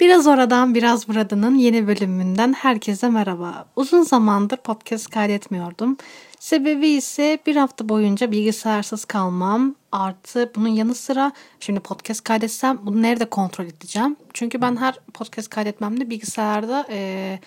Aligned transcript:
Biraz 0.00 0.26
oradan 0.26 0.74
biraz 0.74 1.08
buradanın 1.08 1.54
yeni 1.54 1.86
bölümünden 1.86 2.52
herkese 2.52 3.08
merhaba. 3.08 3.66
Uzun 3.76 4.02
zamandır 4.02 4.56
podcast 4.56 5.10
kaydetmiyordum. 5.10 5.96
Sebebi 6.38 6.88
ise 6.88 7.38
bir 7.46 7.56
hafta 7.56 7.88
boyunca 7.88 8.32
bilgisayarsız 8.32 9.04
kalmam. 9.04 9.74
Artı 9.92 10.52
bunun 10.56 10.68
yanı 10.68 10.94
sıra 10.94 11.32
şimdi 11.60 11.80
podcast 11.80 12.24
kaydetsem 12.24 12.78
bunu 12.82 13.02
nerede 13.02 13.24
kontrol 13.24 13.64
edeceğim? 13.64 14.16
Çünkü 14.34 14.62
ben 14.62 14.76
her 14.76 14.98
podcast 15.14 15.48
kaydetmemde 15.48 16.10
bilgisayarda 16.10 16.86
e, 16.90 17.38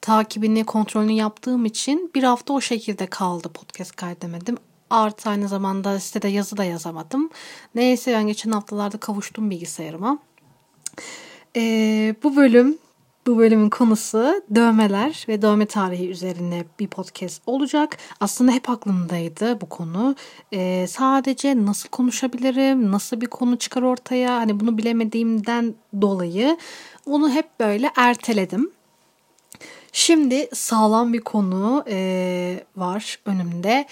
takibini, 0.00 0.64
kontrolünü 0.64 1.12
yaptığım 1.12 1.64
için 1.64 2.10
bir 2.14 2.22
hafta 2.22 2.52
o 2.52 2.60
şekilde 2.60 3.06
kaldı 3.06 3.48
podcast 3.48 3.96
kaydemedim. 3.96 4.56
Artı 4.90 5.30
aynı 5.30 5.48
zamanda 5.48 6.00
sitede 6.00 6.28
yazı 6.28 6.56
da 6.56 6.64
yazamadım. 6.64 7.30
Neyse 7.74 8.12
ben 8.12 8.26
geçen 8.26 8.50
haftalarda 8.50 8.98
kavuştum 8.98 9.50
bilgisayarıma. 9.50 10.18
Ee, 11.56 12.14
bu 12.22 12.36
bölüm 12.36 12.78
bu 13.26 13.38
bölümün 13.38 13.70
konusu 13.70 14.42
dövmeler 14.54 15.24
ve 15.28 15.42
dövme 15.42 15.66
tarihi 15.66 16.10
üzerine 16.10 16.64
bir 16.78 16.86
podcast 16.88 17.42
olacak. 17.46 17.98
Aslında 18.20 18.52
hep 18.52 18.70
aklımdaydı 18.70 19.60
bu 19.60 19.68
konu. 19.68 20.16
Ee, 20.52 20.86
sadece 20.88 21.64
nasıl 21.66 21.88
konuşabilirim, 21.88 22.92
nasıl 22.92 23.20
bir 23.20 23.26
konu 23.26 23.58
çıkar 23.58 23.82
ortaya 23.82 24.34
hani 24.34 24.60
bunu 24.60 24.78
bilemediğimden 24.78 25.74
dolayı 26.00 26.56
onu 27.06 27.30
hep 27.30 27.60
böyle 27.60 27.90
erteledim. 27.96 28.70
Şimdi 29.92 30.48
sağlam 30.52 31.12
bir 31.12 31.20
konu 31.20 31.84
e, 31.88 32.64
var 32.76 33.18
önümde. 33.26 33.86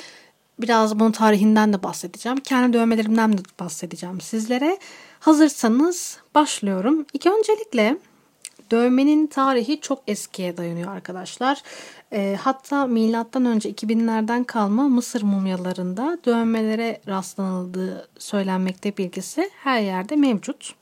Biraz 0.58 0.98
bunun 1.00 1.12
tarihinden 1.12 1.72
de 1.72 1.82
bahsedeceğim. 1.82 2.38
Kendi 2.38 2.72
dövmelerimden 2.72 3.38
de 3.38 3.42
bahsedeceğim 3.60 4.20
sizlere. 4.20 4.78
Hazırsanız 5.22 6.18
başlıyorum. 6.34 7.06
İlk 7.12 7.26
öncelikle 7.26 7.98
dövmenin 8.70 9.26
tarihi 9.26 9.80
çok 9.80 10.02
eskiye 10.06 10.56
dayanıyor 10.56 10.92
arkadaşlar. 10.92 11.62
E, 12.12 12.38
hatta 12.40 12.86
milattan 12.86 13.44
önce 13.44 13.70
2000'lerden 13.70 14.44
kalma 14.44 14.88
Mısır 14.88 15.22
mumyalarında 15.22 16.18
dövmelere 16.24 17.00
rastlanıldığı 17.08 18.08
söylenmekte 18.18 18.96
bilgisi 18.96 19.50
her 19.62 19.80
yerde 19.80 20.16
mevcut. 20.16 20.74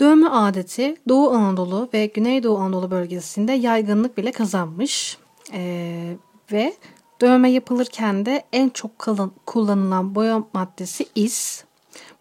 Dövme 0.00 0.28
adeti 0.28 0.96
Doğu 1.08 1.30
Anadolu 1.30 1.88
ve 1.94 2.06
Güneydoğu 2.06 2.58
Anadolu 2.58 2.90
bölgesinde 2.90 3.52
yaygınlık 3.52 4.16
bile 4.16 4.32
kazanmış. 4.32 5.18
E, 5.52 6.16
ve 6.52 6.74
dövme 7.20 7.50
yapılırken 7.50 8.26
de 8.26 8.44
en 8.52 8.68
çok 8.68 8.98
kullanılan 9.46 10.14
boya 10.14 10.44
maddesi 10.52 11.06
is. 11.14 11.64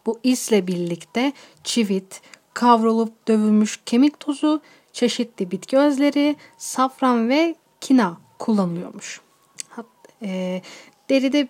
Bu 0.10 0.20
isle 0.24 0.68
birlikte 0.68 1.34
çivit, 1.64 2.22
kavrulup 2.54 3.28
dövülmüş 3.28 3.80
kemik 3.86 4.20
tozu, 4.20 4.62
çeşitli 4.94 5.52
bitki 5.52 5.78
özleri, 5.78 6.36
safran 6.58 7.30
ve 7.30 7.56
kina 7.82 8.18
kullanılıyormuş. 8.40 9.22
E, 10.22 10.62
deride 11.10 11.48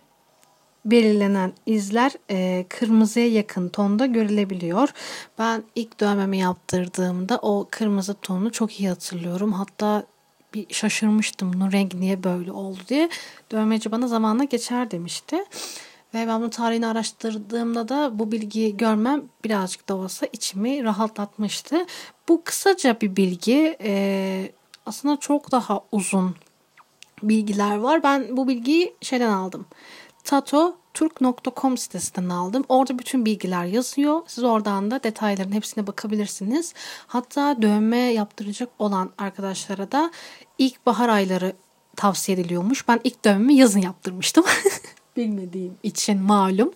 belirlenen 0.86 1.54
izler 1.66 2.12
e, 2.30 2.66
kırmızıya 2.70 3.28
yakın 3.28 3.70
tonda 3.70 4.06
görülebiliyor. 4.06 4.90
Ben 5.38 5.64
ilk 5.76 6.00
dövmemi 6.00 6.38
yaptırdığımda 6.38 7.40
o 7.42 7.68
kırmızı 7.72 8.14
tonu 8.14 8.52
çok 8.52 8.80
iyi 8.80 8.90
hatırlıyorum. 8.90 9.54
Hatta 9.54 10.04
bir 10.54 10.74
şaşırmıştım 10.74 11.54
bunun 11.54 11.72
rengi 11.72 12.00
niye 12.00 12.24
böyle 12.24 12.52
oldu 12.52 12.80
diye. 12.88 13.10
Dövmeci 13.52 13.92
bana 13.92 14.08
zamanla 14.08 14.44
geçer 14.44 14.92
demişti. 14.92 15.38
Ve 16.14 16.28
ben 16.28 16.42
bu 16.42 16.50
tarihini 16.50 16.88
araştırdığımda 16.88 17.90
da 17.90 18.20
bu 18.20 18.32
bilgiyi 18.32 18.78
görmem 18.78 19.24
birazcık 19.44 19.90
da 19.90 19.96
olsa 19.96 20.28
içimi 20.34 20.84
rahatlatmıştı. 20.84 21.86
Bu 22.30 22.44
kısaca 22.44 23.02
bir 23.02 23.16
bilgi. 23.16 23.78
Ee, 23.82 24.52
aslında 24.86 25.18
çok 25.18 25.52
daha 25.52 25.82
uzun 25.92 26.36
bilgiler 27.24 27.78
var. 27.78 28.04
Ben 28.04 28.38
bu 28.38 28.48
bilgiyi 28.48 28.96
şeyden 29.02 29.30
aldım. 29.30 29.66
Tato.turk.com 30.24 31.78
sitesinden 31.78 32.30
aldım. 32.30 32.64
Orada 32.70 33.00
bütün 33.00 33.26
bilgiler 33.26 33.66
yazıyor. 33.66 34.22
Siz 34.28 34.44
oradan 34.44 34.92
da 34.92 35.04
detayların 35.04 35.52
hepsine 35.52 35.88
bakabilirsiniz. 35.88 36.74
Hatta 37.08 37.62
dövme 37.62 37.98
yaptıracak 37.98 38.70
olan 38.80 39.10
arkadaşlara 39.18 39.92
da 39.92 40.12
ilkbahar 40.58 41.10
ayları 41.10 41.54
tavsiye 41.96 42.38
ediliyormuş. 42.38 42.88
Ben 42.88 43.00
ilk 43.04 43.26
dövmemi 43.26 43.56
yazın 43.56 43.80
yaptırmıştım. 43.80 44.46
bilmediğim 45.20 45.74
için 45.84 46.22
malum. 46.22 46.72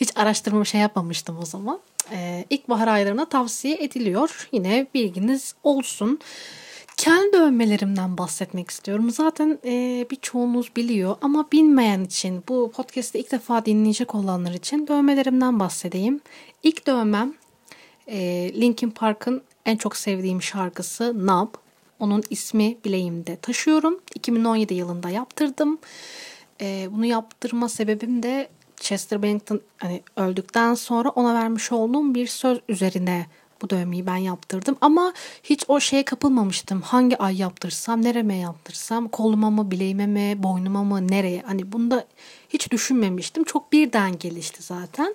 Hiç 0.00 0.10
araştırma 0.16 0.64
şey 0.64 0.80
yapmamıştım 0.80 1.38
o 1.42 1.46
zaman. 1.46 1.80
Ee, 2.12 2.44
ilkbahar 2.50 2.88
aylarına 2.88 3.28
tavsiye 3.28 3.76
ediliyor. 3.80 4.48
Yine 4.52 4.86
bilginiz 4.94 5.54
olsun. 5.62 6.18
Kendi 6.96 7.32
dövmelerimden 7.32 8.18
bahsetmek 8.18 8.70
istiyorum. 8.70 9.10
Zaten 9.10 9.58
e, 9.64 10.06
birçoğunuz 10.10 10.76
biliyor 10.76 11.16
ama 11.22 11.48
bilmeyen 11.52 12.04
için 12.04 12.44
bu 12.48 12.72
podcast'i 12.76 13.18
ilk 13.18 13.32
defa 13.32 13.66
dinleyecek 13.66 14.14
olanlar 14.14 14.52
için 14.52 14.86
dövmelerimden 14.86 15.60
bahsedeyim. 15.60 16.20
İlk 16.62 16.86
dövmem 16.86 17.34
e, 18.06 18.50
Linkin 18.60 18.90
Park'ın 18.90 19.42
en 19.66 19.76
çok 19.76 19.96
sevdiğim 19.96 20.42
şarkısı 20.42 21.26
Nub. 21.26 21.48
Onun 21.98 22.22
ismi 22.30 22.76
bileğimde 22.84 23.36
taşıyorum. 23.36 24.00
2017 24.14 24.74
yılında 24.74 25.10
yaptırdım. 25.10 25.78
E, 26.60 26.88
bunu 26.92 27.06
yaptırma 27.06 27.68
sebebim 27.68 28.22
de 28.22 28.48
Chester 28.76 29.22
Bennington 29.22 29.60
hani 29.78 30.02
öldükten 30.16 30.74
sonra 30.74 31.08
ona 31.08 31.34
vermiş 31.34 31.72
olduğum 31.72 32.14
bir 32.14 32.26
söz 32.26 32.58
üzerine 32.68 33.26
bu 33.62 33.70
dövmeyi 33.70 34.06
ben 34.06 34.16
yaptırdım 34.16 34.76
ama 34.80 35.12
hiç 35.42 35.64
o 35.68 35.80
şeye 35.80 36.04
kapılmamıştım. 36.04 36.82
Hangi 36.82 37.18
ay 37.18 37.36
yaptırsam, 37.36 38.02
nereme 38.02 38.36
yaptırsam, 38.36 39.08
koluma 39.08 39.50
mı, 39.50 39.70
bileğime 39.70 40.06
mi, 40.06 40.42
boynuma 40.42 40.84
mı, 40.84 41.08
nereye? 41.08 41.42
Hani 41.46 41.72
bunda 41.72 42.06
hiç 42.48 42.70
düşünmemiştim. 42.70 43.44
Çok 43.44 43.72
birden 43.72 44.18
gelişti 44.18 44.62
zaten. 44.62 45.14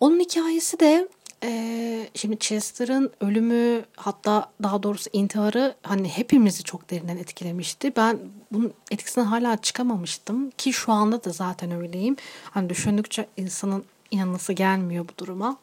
Onun 0.00 0.20
hikayesi 0.20 0.80
de 0.80 1.08
ee, 1.44 2.08
şimdi 2.14 2.38
Chester'ın 2.38 3.10
ölümü 3.20 3.84
hatta 3.96 4.50
daha 4.62 4.82
doğrusu 4.82 5.10
intiharı 5.12 5.74
hani 5.82 6.08
hepimizi 6.08 6.62
çok 6.62 6.90
derinden 6.90 7.16
etkilemişti. 7.16 7.92
Ben 7.96 8.18
bunun 8.52 8.72
etkisinden 8.90 9.26
hala 9.26 9.56
çıkamamıştım 9.56 10.50
ki 10.50 10.72
şu 10.72 10.92
anda 10.92 11.24
da 11.24 11.30
zaten 11.30 11.70
öyleyim. 11.70 12.16
Hani 12.50 12.68
düşündükçe 12.68 13.26
insanın 13.36 13.84
inanması 14.10 14.52
gelmiyor 14.52 15.08
bu 15.08 15.18
duruma. 15.18 15.56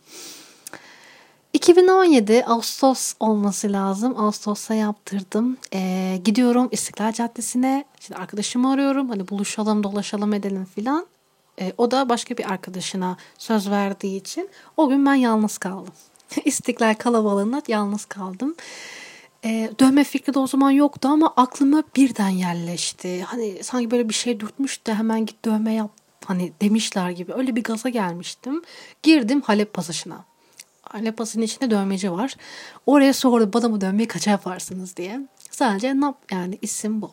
2017 1.54 2.46
Ağustos 2.46 3.14
olması 3.20 3.72
lazım. 3.72 4.20
Ağustos'ta 4.20 4.74
yaptırdım. 4.74 5.58
Ee, 5.74 6.22
gidiyorum 6.24 6.68
İstiklal 6.72 7.14
Caddesi'ne. 7.14 7.86
Şimdi 8.00 8.20
arkadaşımı 8.20 8.72
arıyorum. 8.72 9.10
Hani 9.10 9.28
buluşalım, 9.28 9.84
dolaşalım 9.84 10.34
edelim 10.34 10.66
filan. 10.66 11.08
E, 11.60 11.74
o 11.78 11.92
da 11.92 12.10
başka 12.10 12.38
bir 12.38 12.52
arkadaşına 12.52 13.18
söz 13.38 13.70
verdiği 13.70 14.18
için 14.18 14.50
o 14.78 14.90
gün 14.90 15.06
ben 15.06 15.16
yalnız 15.16 15.58
kaldım. 15.58 15.94
İstiklal 16.46 16.96
kalabalığında 16.96 17.62
yalnız 17.68 18.06
kaldım. 18.06 18.56
E, 19.46 19.70
dövme 19.80 20.04
fikri 20.04 20.34
de 20.34 20.40
o 20.40 20.48
zaman 20.48 20.72
yoktu 20.72 21.08
ama 21.08 21.34
aklıma 21.38 21.84
birden 21.96 22.30
yerleşti. 22.30 23.24
Hani 23.24 23.64
sanki 23.64 23.92
böyle 23.92 24.10
bir 24.10 24.14
şey 24.14 24.40
dürtmüş 24.40 24.88
de 24.88 24.96
hemen 24.96 25.26
git 25.26 25.46
dövme 25.46 25.74
yap 25.74 25.92
hani 26.26 26.54
demişler 26.62 27.10
gibi. 27.10 27.34
Öyle 27.34 27.56
bir 27.56 27.64
gaza 27.64 27.90
gelmiştim. 27.90 28.62
Girdim 29.04 29.42
Halep 29.42 29.74
pasajına. 29.74 30.26
Halep 30.82 31.18
pasajının 31.18 31.46
içinde 31.46 31.72
dövmeci 31.72 32.12
var. 32.12 32.36
Oraya 32.86 33.14
sordu 33.14 33.54
bana 33.54 33.72
bu 33.72 33.82
dövmeyi 33.82 34.08
kaça 34.08 34.32
yaparsınız 34.32 34.98
diye. 34.98 35.22
Sadece 35.52 36.00
nap 36.00 36.18
yani 36.32 36.58
isim 36.62 37.02
bu. 37.02 37.12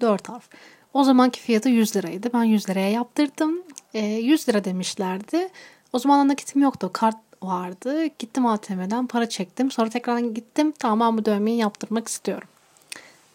Dört 0.00 0.28
harf. 0.28 0.48
O 0.94 1.04
zamanki 1.04 1.40
fiyatı 1.40 1.68
100 1.68 1.96
liraydı. 1.96 2.30
Ben 2.34 2.44
100 2.44 2.70
liraya 2.70 2.90
yaptırdım. 2.90 3.62
E, 3.94 3.98
ee, 3.98 4.18
100 4.20 4.48
lira 4.48 4.64
demişlerdi. 4.64 5.48
O 5.92 5.98
zaman 5.98 6.28
nakitim 6.28 6.62
yoktu. 6.62 6.90
Kart 6.92 7.16
vardı. 7.42 8.06
Gittim 8.18 8.46
ATM'den 8.46 9.06
para 9.06 9.28
çektim. 9.28 9.70
Sonra 9.70 9.90
tekrar 9.90 10.18
gittim. 10.18 10.72
Tamam 10.78 11.18
bu 11.18 11.24
dövmeyi 11.24 11.58
yaptırmak 11.58 12.08
istiyorum. 12.08 12.48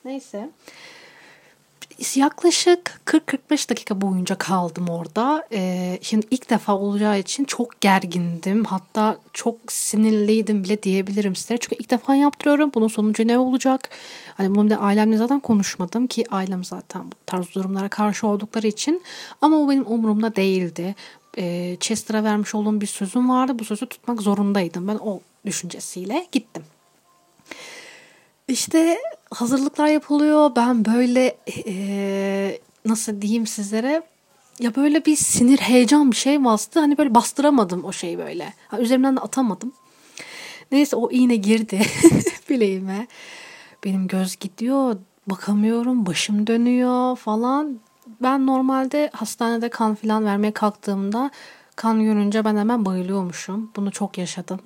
Neyse 0.05 0.49
yaklaşık 2.15 3.01
40-45 3.05 3.69
dakika 3.69 4.01
boyunca 4.01 4.35
kaldım 4.38 4.89
orada. 4.89 5.47
Ee, 5.51 5.99
şimdi 6.01 6.27
ilk 6.31 6.49
defa 6.49 6.75
olacağı 6.75 7.19
için 7.19 7.45
çok 7.45 7.81
gergindim. 7.81 8.63
Hatta 8.63 9.17
çok 9.33 9.71
sinirliydim 9.71 10.63
bile 10.63 10.83
diyebilirim 10.83 11.35
size. 11.35 11.57
Çünkü 11.57 11.75
ilk 11.75 11.89
defa 11.89 12.15
yaptırıyorum. 12.15 12.71
Bunun 12.73 12.88
sonucu 12.88 13.27
ne 13.27 13.39
olacak? 13.39 13.89
Hani 14.38 14.55
bunu 14.55 14.69
da 14.69 14.77
ailemle 14.77 15.17
zaten 15.17 15.39
konuşmadım 15.39 16.07
ki 16.07 16.25
ailem 16.31 16.63
zaten 16.63 17.05
bu 17.05 17.15
tarz 17.25 17.55
durumlara 17.55 17.89
karşı 17.89 18.27
oldukları 18.27 18.67
için. 18.67 19.03
Ama 19.41 19.57
o 19.57 19.69
benim 19.69 19.91
umurumda 19.91 20.35
değildi. 20.35 20.95
Ee, 21.38 21.77
Chester'a 21.79 22.23
vermiş 22.23 22.55
olduğum 22.55 22.81
bir 22.81 22.88
sözüm 22.88 23.29
vardı. 23.29 23.59
Bu 23.59 23.65
sözü 23.65 23.85
tutmak 23.85 24.21
zorundaydım. 24.21 24.88
Ben 24.88 24.95
o 24.95 25.19
düşüncesiyle 25.45 26.27
gittim. 26.31 26.63
İşte 28.47 28.97
hazırlıklar 29.31 29.88
yapılıyor. 29.88 30.51
Ben 30.56 30.85
böyle 30.85 31.38
e, 31.68 32.59
nasıl 32.85 33.21
diyeyim 33.21 33.47
sizlere 33.47 34.03
ya 34.59 34.75
böyle 34.75 35.06
bir 35.06 35.15
sinir 35.15 35.57
heyecan 35.57 36.12
bir 36.12 36.15
şey 36.15 36.44
bastı. 36.44 36.79
Hani 36.79 36.97
böyle 36.97 37.15
bastıramadım 37.15 37.85
o 37.85 37.91
şeyi 37.91 38.18
böyle. 38.18 38.53
Ha, 38.68 38.79
üzerimden 38.79 39.15
de 39.15 39.19
atamadım. 39.19 39.74
Neyse 40.71 40.95
o 40.95 41.12
iğne 41.12 41.35
girdi. 41.35 41.81
bileğime. 42.50 43.07
Benim 43.83 44.07
göz 44.07 44.35
gidiyor, 44.35 44.97
bakamıyorum, 45.27 46.06
başım 46.06 46.47
dönüyor 46.47 47.15
falan. 47.15 47.80
Ben 48.21 48.47
normalde 48.47 49.09
hastanede 49.13 49.69
kan 49.69 49.95
falan 49.95 50.25
vermeye 50.25 50.51
kalktığımda 50.51 51.31
kan 51.75 52.03
görünce 52.03 52.45
ben 52.45 52.57
hemen 52.57 52.85
bayılıyormuşum. 52.85 53.71
Bunu 53.75 53.91
çok 53.91 54.18
yaşadım. 54.18 54.59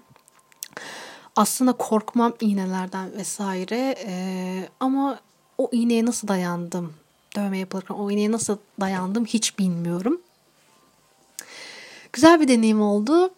Aslında 1.41 1.73
korkmam 1.73 2.33
iğnelerden 2.39 3.11
vesaire 3.17 3.95
ee, 4.05 4.69
ama 4.79 5.19
o 5.57 5.69
iğneye 5.71 6.05
nasıl 6.05 6.27
dayandım? 6.27 6.93
Dövme 7.35 7.57
yapılırken 7.57 7.95
o 7.95 8.11
iğneye 8.11 8.31
nasıl 8.31 8.57
dayandım 8.79 9.25
hiç 9.25 9.59
bilmiyorum. 9.59 10.21
Güzel 12.13 12.41
bir 12.41 12.47
deneyim 12.47 12.81
oldu. 12.81 13.31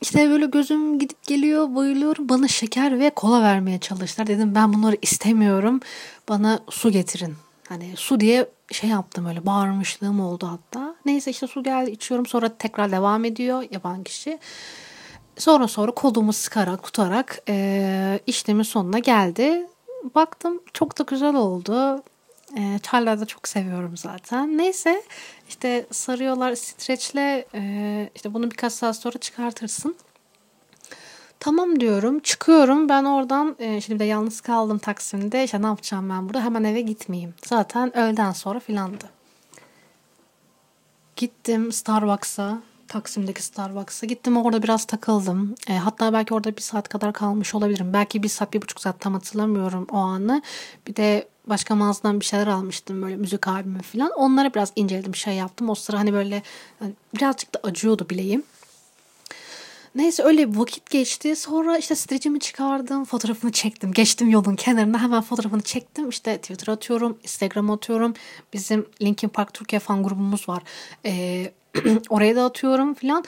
İşte 0.00 0.30
böyle 0.30 0.46
gözüm 0.46 0.98
gidip 0.98 1.26
geliyor, 1.26 1.74
bayılıyorum. 1.74 2.28
Bana 2.28 2.48
şeker 2.48 2.98
ve 3.00 3.10
kola 3.10 3.42
vermeye 3.42 3.78
çalıştılar. 3.78 4.26
Dedim 4.26 4.54
ben 4.54 4.72
bunları 4.72 4.96
istemiyorum. 5.02 5.80
Bana 6.28 6.60
su 6.70 6.90
getirin. 6.90 7.34
Hani 7.68 7.92
su 7.96 8.20
diye 8.20 8.48
şey 8.72 8.90
yaptım 8.90 9.26
öyle 9.26 9.46
bağırmışlığım 9.46 10.20
oldu 10.20 10.46
hatta. 10.46 10.94
Neyse 11.04 11.30
işte 11.30 11.46
su 11.46 11.62
geldi 11.62 11.90
içiyorum 11.90 12.26
sonra 12.26 12.58
tekrar 12.58 12.92
devam 12.92 13.24
ediyor 13.24 13.64
yaban 13.70 14.04
kişi. 14.04 14.38
Sonra 15.38 15.68
sonra 15.68 15.90
kolumu 15.90 16.32
sıkarak 16.32 16.82
tutarak 16.82 17.42
e, 17.48 18.20
işlemin 18.26 18.62
sonuna 18.62 18.98
geldi. 18.98 19.66
Baktım 20.14 20.60
çok 20.72 20.98
da 20.98 21.02
güzel 21.02 21.34
oldu. 21.34 22.02
E, 22.56 22.78
çayları 22.82 23.20
da 23.20 23.26
çok 23.26 23.48
seviyorum 23.48 23.96
zaten. 23.96 24.58
Neyse 24.58 25.02
işte 25.48 25.86
sarıyorlar 25.90 26.54
streçle 26.54 27.46
e, 27.54 28.10
işte 28.14 28.34
bunu 28.34 28.50
birkaç 28.50 28.72
saat 28.72 28.96
sonra 28.96 29.18
çıkartırsın. 29.18 29.96
Tamam 31.40 31.80
diyorum 31.80 32.18
çıkıyorum 32.18 32.88
ben 32.88 33.04
oradan 33.04 33.56
e, 33.58 33.80
şimdi 33.80 33.98
de 33.98 34.04
yalnız 34.04 34.40
kaldım 34.40 34.78
Taksim'de 34.78 35.44
işte 35.44 35.62
ne 35.62 35.66
yapacağım 35.66 36.10
ben 36.10 36.28
burada 36.28 36.44
hemen 36.44 36.64
eve 36.64 36.80
gitmeyeyim. 36.80 37.34
Zaten 37.46 37.96
öğleden 37.98 38.32
sonra 38.32 38.60
filandı. 38.60 39.04
Gittim 41.16 41.72
Starbucks'a 41.72 42.58
Taksim'deki 42.88 43.42
Starbucks'a 43.42 44.06
gittim 44.06 44.36
orada 44.36 44.62
biraz 44.62 44.84
takıldım. 44.84 45.54
E, 45.68 45.76
hatta 45.76 46.12
belki 46.12 46.34
orada 46.34 46.56
bir 46.56 46.62
saat 46.62 46.88
kadar 46.88 47.12
kalmış 47.12 47.54
olabilirim. 47.54 47.92
Belki 47.92 48.22
bir 48.22 48.28
saat 48.28 48.54
bir 48.54 48.62
buçuk 48.62 48.80
saat 48.80 49.00
tam 49.00 49.14
hatırlamıyorum 49.14 49.86
o 49.92 49.96
anı. 49.96 50.42
Bir 50.86 50.96
de 50.96 51.28
başka 51.46 51.74
mağazadan 51.74 52.20
bir 52.20 52.24
şeyler 52.24 52.46
almıştım 52.46 53.02
böyle 53.02 53.16
müzik 53.16 53.48
albümü 53.48 53.82
falan. 53.82 54.10
Onlara 54.16 54.54
biraz 54.54 54.72
inceledim 54.76 55.14
şey 55.14 55.34
yaptım. 55.34 55.70
O 55.70 55.74
sıra 55.74 55.98
hani 55.98 56.12
böyle 56.12 56.42
hani 56.78 56.92
birazcık 57.14 57.54
da 57.54 57.60
acıyordu 57.62 58.06
bileğim. 58.10 58.42
Neyse 59.96 60.22
öyle 60.22 60.56
vakit 60.56 60.90
geçti. 60.90 61.36
Sonra 61.36 61.78
işte 61.78 61.94
streçimi 61.94 62.40
çıkardım. 62.40 63.04
Fotoğrafını 63.04 63.52
çektim. 63.52 63.92
Geçtim 63.92 64.28
yolun 64.28 64.56
kenarında 64.56 65.02
hemen 65.02 65.22
fotoğrafını 65.22 65.62
çektim. 65.62 66.08
İşte 66.08 66.36
Twitter 66.36 66.72
atıyorum. 66.72 67.18
Instagram 67.22 67.70
atıyorum. 67.70 68.14
Bizim 68.52 68.86
Linkin 69.02 69.28
Park 69.28 69.54
Türkiye 69.54 69.80
fan 69.80 70.02
grubumuz 70.02 70.48
var. 70.48 70.62
Ee, 71.04 71.52
oraya 72.08 72.36
da 72.36 72.44
atıyorum 72.44 72.94
falan. 72.94 73.24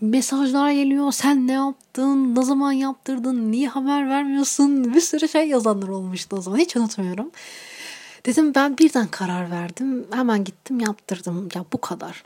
Mesajlar 0.00 0.70
geliyor. 0.70 1.12
Sen 1.12 1.46
ne 1.46 1.52
yaptın? 1.52 2.36
Ne 2.36 2.42
zaman 2.42 2.72
yaptırdın? 2.72 3.52
Niye 3.52 3.68
haber 3.68 4.08
vermiyorsun? 4.08 4.94
Bir 4.94 5.00
sürü 5.00 5.28
şey 5.28 5.48
yazanlar 5.48 5.88
olmuştu 5.88 6.36
o 6.36 6.40
zaman. 6.40 6.58
Hiç 6.58 6.76
unutmuyorum. 6.76 7.30
Dedim 8.26 8.54
ben 8.54 8.78
birden 8.78 9.06
karar 9.06 9.50
verdim. 9.50 10.06
Hemen 10.12 10.44
gittim 10.44 10.80
yaptırdım. 10.80 11.48
Ya 11.54 11.64
bu 11.72 11.80
kadar. 11.80 12.22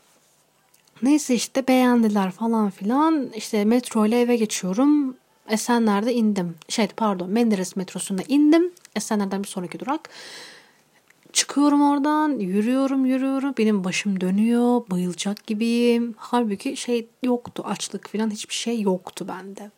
Neyse 1.02 1.34
işte 1.34 1.68
beğendiler 1.68 2.30
falan 2.30 2.70
filan. 2.70 3.28
İşte 3.34 3.64
metro 3.64 4.06
ile 4.06 4.20
eve 4.20 4.36
geçiyorum. 4.36 5.16
Esenler'de 5.48 6.14
indim. 6.14 6.54
Şey 6.68 6.88
pardon 6.88 7.30
Menderes 7.30 7.76
metrosunda 7.76 8.22
indim. 8.28 8.72
Esenler'den 8.96 9.42
bir 9.42 9.48
sonraki 9.48 9.80
durak. 9.80 10.10
Çıkıyorum 11.32 11.90
oradan 11.90 12.38
yürüyorum 12.38 13.06
yürüyorum 13.06 13.54
benim 13.58 13.84
başım 13.84 14.20
dönüyor 14.20 14.82
bayılacak 14.90 15.46
gibiyim. 15.46 16.14
Halbuki 16.16 16.76
şey 16.76 17.06
yoktu 17.22 17.62
açlık 17.66 18.08
falan 18.08 18.30
hiçbir 18.30 18.54
şey 18.54 18.80
yoktu 18.80 19.28
bende. 19.28 19.70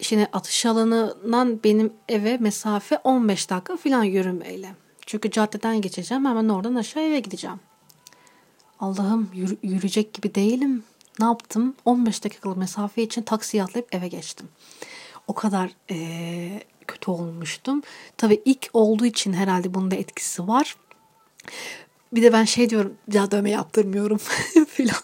Şimdi 0.00 0.28
atış 0.32 0.66
alanından 0.66 1.60
benim 1.64 1.92
eve 2.08 2.36
mesafe 2.36 2.98
15 3.04 3.50
dakika 3.50 3.76
falan 3.76 4.04
yürümeyle. 4.04 4.74
Çünkü 5.06 5.30
caddeden 5.30 5.80
geçeceğim 5.80 6.24
hemen 6.24 6.48
oradan 6.48 6.74
aşağı 6.74 7.02
eve 7.02 7.20
gideceğim. 7.20 7.60
Allah'ım 8.80 9.30
yürü, 9.34 9.56
yürüyecek 9.62 10.14
gibi 10.14 10.34
değilim. 10.34 10.84
Ne 11.18 11.24
yaptım? 11.24 11.74
15 11.84 12.24
dakikalık 12.24 12.56
mesafe 12.56 13.02
için 13.02 13.22
taksiye 13.22 13.62
atlayıp 13.62 13.94
eve 13.94 14.08
geçtim. 14.08 14.48
O 15.26 15.34
kadar 15.34 15.70
ee, 15.90 16.62
kötü 16.86 17.10
olmuştum. 17.10 17.82
Tabii 18.16 18.42
ilk 18.44 18.70
olduğu 18.72 19.06
için 19.06 19.32
herhalde 19.32 19.74
bunun 19.74 19.90
da 19.90 19.96
etkisi 19.96 20.48
var. 20.48 20.76
Bir 22.12 22.22
de 22.22 22.32
ben 22.32 22.44
şey 22.44 22.70
diyorum 22.70 22.94
ya 23.12 23.30
dövme 23.30 23.50
yaptırmıyorum 23.50 24.18
filan. 24.68 25.02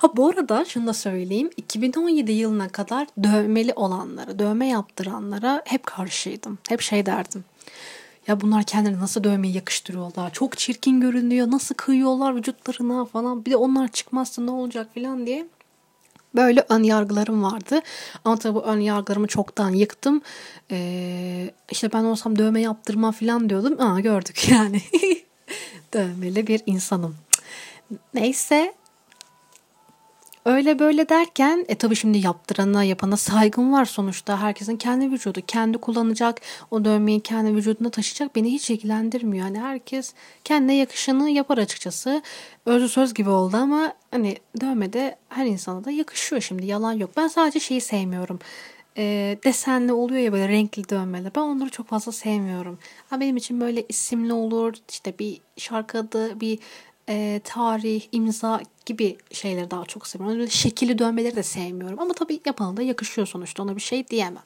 Ha 0.00 0.16
bu 0.16 0.28
arada 0.28 0.64
şunu 0.64 0.86
da 0.86 0.92
söyleyeyim. 0.92 1.50
2017 1.56 2.32
yılına 2.32 2.68
kadar 2.68 3.06
dövmeli 3.22 3.72
olanlara, 3.72 4.38
dövme 4.38 4.68
yaptıranlara 4.68 5.62
hep 5.64 5.86
karşıydım. 5.86 6.58
Hep 6.68 6.80
şey 6.80 7.06
derdim. 7.06 7.44
Ya 8.28 8.40
bunlar 8.40 8.62
kendilerine 8.62 9.00
nasıl 9.00 9.24
dövmeyi 9.24 9.54
yakıştırıyorlar? 9.54 10.32
Çok 10.32 10.58
çirkin 10.58 11.00
görünüyor. 11.00 11.50
Nasıl 11.50 11.74
kıyıyorlar 11.74 12.36
vücutlarına 12.36 13.04
falan. 13.04 13.44
Bir 13.44 13.50
de 13.50 13.56
onlar 13.56 13.88
çıkmazsa 13.88 14.42
ne 14.42 14.50
olacak 14.50 14.94
falan 14.94 15.26
diye. 15.26 15.46
Böyle 16.34 16.64
ön 16.68 16.82
yargılarım 16.82 17.42
vardı. 17.42 17.80
Ama 18.24 18.36
tabii 18.36 18.54
bu 18.54 18.62
ön 18.62 18.80
yargılarımı 18.80 19.26
çoktan 19.26 19.70
yıktım. 19.70 20.22
Ee, 20.70 21.50
işte 21.70 21.92
ben 21.92 22.04
olsam 22.04 22.38
dövme 22.38 22.60
yaptırma 22.60 23.12
falan 23.12 23.50
diyordum. 23.50 23.80
Aa 23.80 24.00
gördük 24.00 24.48
yani. 24.50 24.82
Dövmeli 25.94 26.46
bir 26.46 26.62
insanım. 26.66 27.16
Neyse 28.14 28.74
Öyle 30.48 30.78
böyle 30.78 31.08
derken 31.08 31.64
e 31.68 31.74
tabii 31.74 31.96
şimdi 31.96 32.18
yaptırana 32.18 32.84
yapana 32.84 33.16
saygım 33.16 33.72
var 33.72 33.84
sonuçta. 33.84 34.40
Herkesin 34.40 34.76
kendi 34.76 35.10
vücudu. 35.10 35.40
Kendi 35.46 35.78
kullanacak. 35.78 36.40
O 36.70 36.84
dövmeyi 36.84 37.20
kendi 37.20 37.54
vücuduna 37.54 37.90
taşıyacak. 37.90 38.36
Beni 38.36 38.52
hiç 38.52 38.70
ilgilendirmiyor. 38.70 39.46
Yani 39.46 39.60
herkes 39.60 40.14
kendine 40.44 40.76
yakışanı 40.76 41.30
yapar 41.30 41.58
açıkçası. 41.58 42.22
Özü 42.66 42.88
söz 42.88 43.14
gibi 43.14 43.30
oldu 43.30 43.56
ama 43.56 43.92
hani 44.10 44.36
dövme 44.60 44.92
de 44.92 45.16
her 45.28 45.46
insana 45.46 45.84
da 45.84 45.90
yakışıyor 45.90 46.42
şimdi. 46.42 46.66
Yalan 46.66 46.92
yok. 46.92 47.10
Ben 47.16 47.28
sadece 47.28 47.60
şeyi 47.60 47.80
sevmiyorum. 47.80 48.38
E, 48.96 49.38
desenli 49.44 49.92
oluyor 49.92 50.20
ya 50.20 50.32
böyle 50.32 50.48
renkli 50.48 50.88
dövmeler. 50.88 51.32
Ben 51.34 51.40
onları 51.40 51.70
çok 51.70 51.88
fazla 51.88 52.12
sevmiyorum. 52.12 52.78
Ha, 53.10 53.20
benim 53.20 53.36
için 53.36 53.60
böyle 53.60 53.84
isimli 53.88 54.32
olur. 54.32 54.74
işte 54.90 55.18
bir 55.18 55.40
şarkı 55.56 55.98
adı, 55.98 56.40
bir 56.40 56.58
e, 57.08 57.40
tarih, 57.44 58.02
imza 58.12 58.60
gibi 58.86 59.16
şeyleri 59.32 59.70
daha 59.70 59.84
çok 59.84 60.06
seviyorum. 60.06 60.40
Öyle 60.40 60.50
şekilli 60.50 60.98
dönmeleri 60.98 61.36
de 61.36 61.42
sevmiyorum. 61.42 62.00
Ama 62.00 62.14
tabii 62.14 62.40
yapana 62.46 62.76
da 62.76 62.82
yakışıyor 62.82 63.26
sonuçta. 63.26 63.62
Ona 63.62 63.76
bir 63.76 63.80
şey 63.80 64.08
diyemem. 64.08 64.42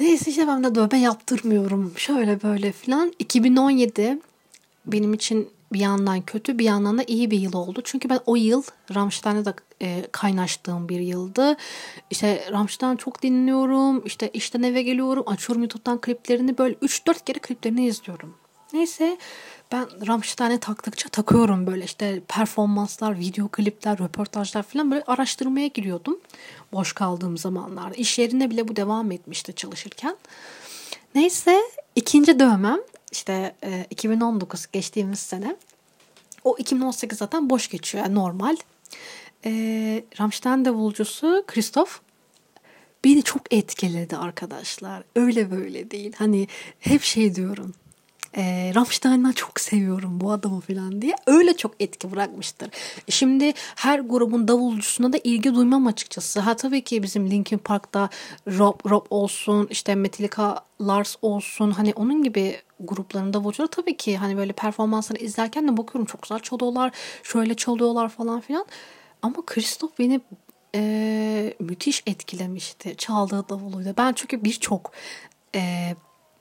Neyse 0.00 0.30
işte 0.30 0.46
ben 0.46 0.64
de 0.64 0.74
dövme 0.74 0.98
yaptırmıyorum. 0.98 1.92
Şöyle 1.96 2.42
böyle 2.42 2.72
filan. 2.72 3.12
2017 3.18 4.18
benim 4.86 5.14
için 5.14 5.48
bir 5.72 5.80
yandan 5.80 6.20
kötü 6.20 6.58
bir 6.58 6.64
yandan 6.64 6.98
da 6.98 7.04
iyi 7.06 7.30
bir 7.30 7.38
yıl 7.38 7.52
oldu. 7.52 7.80
Çünkü 7.84 8.08
ben 8.08 8.20
o 8.26 8.36
yıl 8.36 8.62
Rammstein'e 8.94 9.44
de 9.44 9.54
e, 9.82 10.06
kaynaştığım 10.12 10.88
bir 10.88 11.00
yıldı. 11.00 11.56
İşte 12.10 12.44
Rammstein 12.52 12.96
çok 12.96 13.22
dinliyorum. 13.22 14.06
İşte 14.06 14.30
işten 14.32 14.62
eve 14.62 14.82
geliyorum. 14.82 15.24
Açıyorum 15.26 15.62
YouTube'dan 15.62 16.00
kliplerini. 16.00 16.58
Böyle 16.58 16.74
3-4 16.74 17.24
kere 17.24 17.38
kliplerini 17.38 17.86
izliyorum. 17.86 18.34
Neyse 18.72 19.18
ben 19.72 20.06
Rammstein'e 20.06 20.58
taktıkça 20.58 21.08
takıyorum 21.08 21.66
böyle 21.66 21.84
işte 21.84 22.22
performanslar, 22.28 23.18
video 23.18 23.48
klipler, 23.48 23.98
röportajlar 23.98 24.62
falan 24.62 24.90
böyle 24.90 25.04
araştırmaya 25.06 25.66
giriyordum 25.66 26.20
boş 26.72 26.92
kaldığım 26.92 27.38
zamanlarda. 27.38 27.94
İş 27.94 28.18
yerinde 28.18 28.50
bile 28.50 28.68
bu 28.68 28.76
devam 28.76 29.12
etmişti 29.12 29.54
çalışırken. 29.54 30.16
Neyse 31.14 31.60
ikinci 31.96 32.38
dövmem 32.38 32.78
işte 33.12 33.54
e, 33.64 33.86
2019 33.90 34.66
geçtiğimiz 34.72 35.18
sene. 35.18 35.56
O 36.44 36.56
2018 36.58 37.18
zaten 37.18 37.50
boş 37.50 37.68
geçiyor 37.68 38.04
yani 38.04 38.14
normal. 38.14 38.56
E, 39.44 39.50
Rammstein 40.20 40.64
davulcusu 40.64 41.44
Christoph 41.46 41.90
beni 43.04 43.22
çok 43.22 43.54
etkiledi 43.54 44.16
arkadaşlar. 44.16 45.02
Öyle 45.16 45.50
böyle 45.50 45.90
değil. 45.90 46.12
Hani 46.16 46.48
hep 46.80 47.02
şey 47.02 47.34
diyorum 47.34 47.74
e, 48.36 48.72
Rammstein'dan 48.74 49.32
çok 49.32 49.60
seviyorum 49.60 50.20
bu 50.20 50.32
adamı 50.32 50.60
falan 50.60 51.02
diye 51.02 51.16
öyle 51.26 51.56
çok 51.56 51.74
etki 51.80 52.12
bırakmıştır. 52.12 52.70
Şimdi 53.08 53.52
her 53.76 53.98
grubun 53.98 54.48
davulcusuna 54.48 55.12
da 55.12 55.18
ilgi 55.24 55.54
duymam 55.54 55.86
açıkçası. 55.86 56.40
Ha 56.40 56.56
tabii 56.56 56.84
ki 56.84 57.02
bizim 57.02 57.30
Linkin 57.30 57.58
Park'ta 57.58 58.08
Rob, 58.48 58.90
Rob 58.90 59.06
olsun 59.10 59.66
işte 59.70 59.94
Metallica 59.94 60.60
Lars 60.80 61.16
olsun 61.22 61.70
hani 61.70 61.92
onun 61.96 62.22
gibi 62.22 62.62
grupların 62.80 63.32
davulcuları 63.32 63.70
tabii 63.70 63.96
ki 63.96 64.16
hani 64.16 64.36
böyle 64.36 64.52
performansları 64.52 65.18
izlerken 65.18 65.68
de 65.68 65.76
bakıyorum 65.76 66.06
çok 66.06 66.22
güzel 66.22 66.38
çalıyorlar 66.38 66.92
şöyle 67.22 67.54
çalıyorlar 67.54 68.08
falan 68.08 68.40
filan. 68.40 68.66
Ama 69.22 69.36
Christoph 69.46 69.98
beni 69.98 70.20
e, 70.74 71.54
müthiş 71.60 72.02
etkilemişti 72.06 72.96
çaldığı 72.96 73.48
davuluyla. 73.48 73.94
Ben 73.96 74.12
çünkü 74.12 74.44
birçok 74.44 74.92
e, 75.54 75.94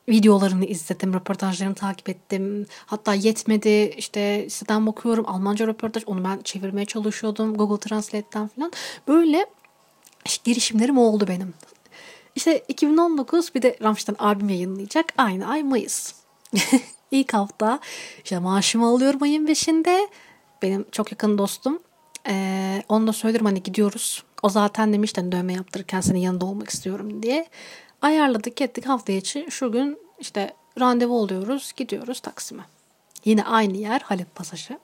videolarını 0.10 0.66
izledim, 0.66 1.14
röportajlarını 1.14 1.76
takip 1.76 2.10
ettim. 2.10 2.66
Hatta 2.86 3.14
yetmedi 3.14 3.94
işte 3.98 4.50
siteden 4.50 4.88
bakıyorum 4.88 5.26
Almanca 5.28 5.68
röportaj 5.68 6.04
onu 6.06 6.24
ben 6.24 6.40
çevirmeye 6.44 6.86
çalışıyordum 6.86 7.58
Google 7.58 7.80
Translate'ten 7.80 8.48
falan. 8.48 8.72
Böyle 9.08 9.46
girişimlerim 10.44 10.98
oldu 10.98 11.28
benim. 11.28 11.54
İşte 12.36 12.64
2019 12.68 13.56
bir 13.56 13.62
de 13.62 13.78
Rammstein 13.84 14.16
albüm 14.20 14.50
yayınlayacak. 14.50 15.14
Aynı 15.18 15.48
ay 15.48 15.64
Mayıs. 15.64 16.14
İlk 17.12 17.34
hafta 17.34 17.80
işte 18.24 18.40
maaşımı 18.40 18.88
alıyorum 18.88 19.24
ayın 19.24 19.48
5'inde. 19.48 20.08
Benim 20.62 20.86
çok 20.92 21.12
yakın 21.12 21.38
dostum. 21.38 21.80
Ee, 22.28 22.84
onu 22.90 23.08
da 23.08 23.14
söylerim 23.14 23.46
hani 23.46 23.64
gidiyoruz. 23.64 24.24
O 24.44 24.50
zaten 24.50 24.94
demişti 24.94 25.22
hani 25.22 25.32
dövme 25.32 25.54
yaptırırken 25.54 26.02
senin 26.02 26.20
yanında 26.20 26.46
olmak 26.46 26.70
istiyorum 26.70 27.24
diye. 27.24 27.48
Ayarladık 28.02 28.62
ettik 28.62 28.86
hafta 28.86 29.14
içi. 29.14 29.48
Şu 29.50 29.72
gün 29.72 29.98
işte 30.20 30.54
randevu 30.80 31.14
oluyoruz. 31.14 31.74
Gidiyoruz 31.76 32.20
Taksim'e. 32.20 32.64
Yine 33.26 33.44
aynı 33.44 33.78
yer 33.78 34.02
Halep 34.02 34.36
Pasajı. 34.36 34.80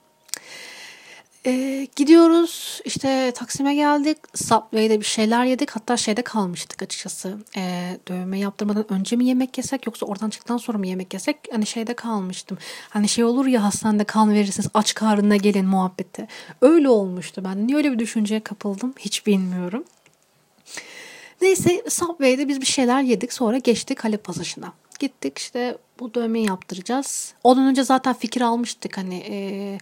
Ee, 1.47 1.87
gidiyoruz 1.95 2.81
işte 2.85 3.31
Taksim'e 3.35 3.75
geldik. 3.75 4.17
Subway'de 4.35 4.99
bir 4.99 5.05
şeyler 5.05 5.45
yedik. 5.45 5.71
Hatta 5.71 5.97
şeyde 5.97 6.21
kalmıştık 6.21 6.81
açıkçası. 6.81 7.37
Ee, 7.57 7.97
dövme 8.07 8.39
yaptırmadan 8.39 8.93
önce 8.93 9.15
mi 9.15 9.25
yemek 9.25 9.57
yesek 9.57 9.85
yoksa 9.87 10.05
oradan 10.05 10.29
çıktıktan 10.29 10.57
sonra 10.57 10.77
mı 10.77 10.87
yemek 10.87 11.13
yesek? 11.13 11.37
Hani 11.51 11.65
şeyde 11.65 11.93
kalmıştım. 11.93 12.57
Hani 12.89 13.07
şey 13.09 13.23
olur 13.23 13.45
ya 13.45 13.63
hastanede 13.63 14.03
kan 14.03 14.33
verirsiniz 14.33 14.69
aç 14.73 14.93
karnına 14.93 15.35
gelin 15.35 15.65
muhabbeti. 15.65 16.27
Öyle 16.61 16.89
olmuştu 16.89 17.41
ben. 17.45 17.67
Niye 17.67 17.77
öyle 17.77 17.91
bir 17.91 17.99
düşünceye 17.99 18.39
kapıldım 18.39 18.93
hiç 18.99 19.25
bilmiyorum. 19.25 19.83
Neyse 21.45 21.83
Subway'de 21.89 22.47
biz 22.47 22.61
bir 22.61 22.65
şeyler 22.65 23.01
yedik 23.01 23.33
sonra 23.33 23.57
geçtik 23.57 24.03
Halep 24.03 24.23
Pasajı'na. 24.23 24.73
Gittik 24.99 25.37
işte 25.37 25.77
bu 25.99 26.13
dövmeyi 26.13 26.47
yaptıracağız. 26.47 27.33
Ondan 27.43 27.67
önce 27.67 27.83
zaten 27.83 28.13
fikir 28.13 28.41
almıştık 28.41 28.97
hani 28.97 29.15
e, 29.29 29.77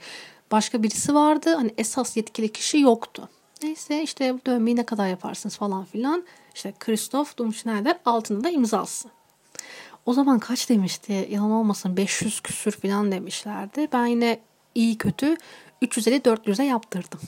başka 0.51 0.83
birisi 0.83 1.13
vardı. 1.13 1.55
Hani 1.55 1.73
esas 1.77 2.17
yetkili 2.17 2.51
kişi 2.51 2.79
yoktu. 2.79 3.29
Neyse 3.63 4.03
işte 4.03 4.33
bu 4.33 4.39
dövmeyi 4.45 4.75
ne 4.75 4.85
kadar 4.85 5.07
yaparsınız 5.07 5.57
falan 5.57 5.85
filan. 5.85 6.23
İşte 6.55 6.73
Christoph 6.79 7.37
Dumschneider 7.37 7.99
altında 8.05 8.43
da 8.43 8.49
imzası. 8.49 9.09
O 10.05 10.13
zaman 10.13 10.39
kaç 10.39 10.69
demişti? 10.69 11.27
Yalan 11.31 11.51
olmasın 11.51 11.97
500 11.97 12.39
küsür 12.41 12.71
falan 12.71 13.11
demişlerdi. 13.11 13.87
Ben 13.93 14.05
yine 14.05 14.39
iyi 14.75 14.97
kötü 14.97 15.37
350-400'e 15.81 16.65
yaptırdım. 16.65 17.19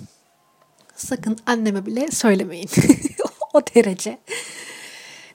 Sakın 0.95 1.37
anneme 1.45 1.85
bile 1.85 2.11
söylemeyin. 2.11 2.69
o 3.55 3.61
derece. 3.75 4.17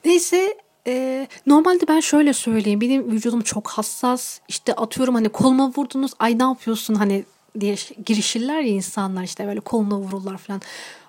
Neyse 0.05 0.57
e, 0.87 1.27
normalde 1.47 1.89
ben 1.89 2.01
şöyle 2.01 2.33
söyleyeyim. 2.33 2.81
Benim 2.81 3.13
vücudum 3.13 3.41
çok 3.41 3.69
hassas. 3.69 4.41
İşte 4.49 4.75
atıyorum 4.75 5.15
hani 5.15 5.29
koluma 5.29 5.73
vurdunuz. 5.77 6.13
Ay 6.19 6.39
ne 6.39 6.43
yapıyorsun 6.43 6.95
hani 6.95 7.25
diye 7.61 7.77
girişirler 8.07 8.61
ya 8.61 8.69
insanlar 8.69 9.23
işte 9.23 9.47
böyle 9.47 9.61
koluna 9.61 9.99
vururlar 9.99 10.39
falan. 10.39 10.61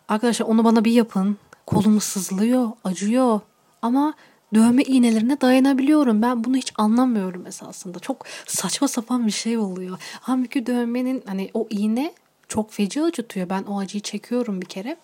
Arkadaşlar 0.07 0.45
onu 0.45 0.63
bana 0.63 0.85
bir 0.85 0.91
yapın. 0.91 1.37
Kolum 1.65 2.01
sızlıyor, 2.01 2.71
acıyor. 2.83 3.39
Ama 3.81 4.13
dövme 4.53 4.83
iğnelerine 4.83 5.41
dayanabiliyorum. 5.41 6.21
Ben 6.21 6.43
bunu 6.43 6.55
hiç 6.55 6.73
anlamıyorum 6.77 7.47
esasında. 7.47 7.99
Çok 7.99 8.25
saçma 8.45 8.87
sapan 8.87 9.27
bir 9.27 9.31
şey 9.31 9.57
oluyor. 9.57 9.97
Halbuki 10.21 10.65
dövmenin 10.65 11.23
hani 11.27 11.49
o 11.53 11.67
iğne 11.69 12.13
çok 12.47 12.71
feci 12.71 13.03
acıtıyor. 13.03 13.49
Ben 13.49 13.63
o 13.63 13.79
acıyı 13.79 14.01
çekiyorum 14.01 14.61
bir 14.61 14.65
kere. 14.65 14.97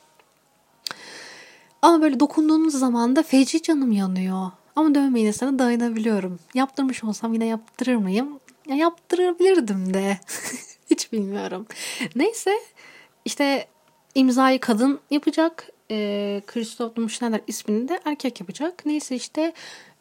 Ama 1.82 2.02
böyle 2.02 2.20
dokunduğunuz 2.20 2.74
zaman 2.80 3.16
da 3.16 3.24
feci 3.24 3.62
canım 3.62 3.92
yanıyor. 3.92 4.52
Ama 4.76 4.96
dövme 4.96 5.20
iğnesine 5.20 5.60
dayanabiliyorum. 5.60 6.40
Yaptırmış 6.54 7.04
olsam 7.04 7.34
yine 7.34 7.46
yaptırır 7.46 7.96
mıyım? 7.96 8.40
Ya 8.68 8.76
yaptırabilirdim 8.76 9.94
de. 9.94 10.18
Hiç 10.90 11.12
bilmiyorum. 11.12 11.66
Neyse 12.16 12.52
işte 13.26 13.68
imzayı 14.16 14.60
kadın 14.60 15.00
yapacak. 15.12 15.70
E, 15.92 16.42
Christoph 16.48 17.10
Schneider 17.10 17.42
ismini 17.48 17.88
de 17.88 18.00
erkek 18.06 18.40
yapacak. 18.40 18.86
Neyse 18.86 19.16
işte 19.16 19.54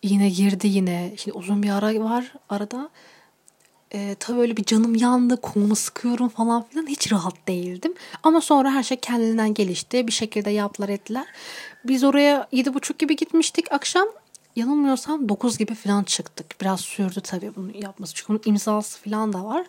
yine 0.03 0.29
girdi 0.29 0.69
yine. 0.69 1.13
Şimdi 1.17 1.39
uzun 1.39 1.63
bir 1.63 1.71
ara 1.71 2.05
var 2.05 2.33
arada. 2.49 2.91
E, 3.95 4.17
tabii 4.21 4.41
öyle 4.41 4.57
bir 4.57 4.65
canım 4.65 4.95
yandı, 4.95 5.41
kolumu 5.41 5.77
sıkıyorum 5.77 6.29
falan 6.29 6.63
filan. 6.63 6.87
Hiç 6.87 7.13
rahat 7.13 7.49
değildim. 7.49 7.95
Ama 8.23 8.41
sonra 8.41 8.73
her 8.73 8.83
şey 8.83 8.97
kendinden 8.97 9.55
gelişti. 9.55 10.07
Bir 10.07 10.13
şekilde 10.13 10.51
yaptılar 10.51 10.89
ettiler. 10.89 11.27
Biz 11.85 12.05
oraya 12.05 12.49
yedi 12.53 12.75
buçuk 12.75 12.99
gibi 12.99 13.17
gitmiştik 13.17 13.73
akşam. 13.73 14.09
Yanılmıyorsam 14.57 15.29
dokuz 15.29 15.59
gibi 15.59 15.75
falan 15.75 16.03
çıktık. 16.03 16.61
Biraz 16.61 16.81
sürdü 16.81 17.21
tabii 17.21 17.53
bunu 17.57 17.71
yapması. 17.75 18.15
Çünkü 18.15 18.33
onun 18.33 18.43
imzası 18.45 19.03
falan 19.03 19.33
da 19.33 19.45
var. 19.45 19.67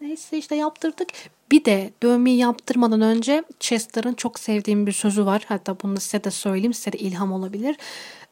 Neyse 0.00 0.38
işte 0.38 0.54
yaptırdık. 0.54 1.08
Bir 1.50 1.64
de 1.64 1.90
dövmeyi 2.02 2.38
yaptırmadan 2.38 3.00
önce 3.00 3.44
Chester'ın 3.60 4.14
çok 4.14 4.38
sevdiğim 4.38 4.86
bir 4.86 4.92
sözü 4.92 5.26
var. 5.26 5.44
Hatta 5.48 5.76
bunu 5.82 6.00
size 6.00 6.24
de 6.24 6.30
söyleyeyim. 6.30 6.74
Size 6.74 6.92
de 6.92 6.98
ilham 6.98 7.32
olabilir. 7.32 7.76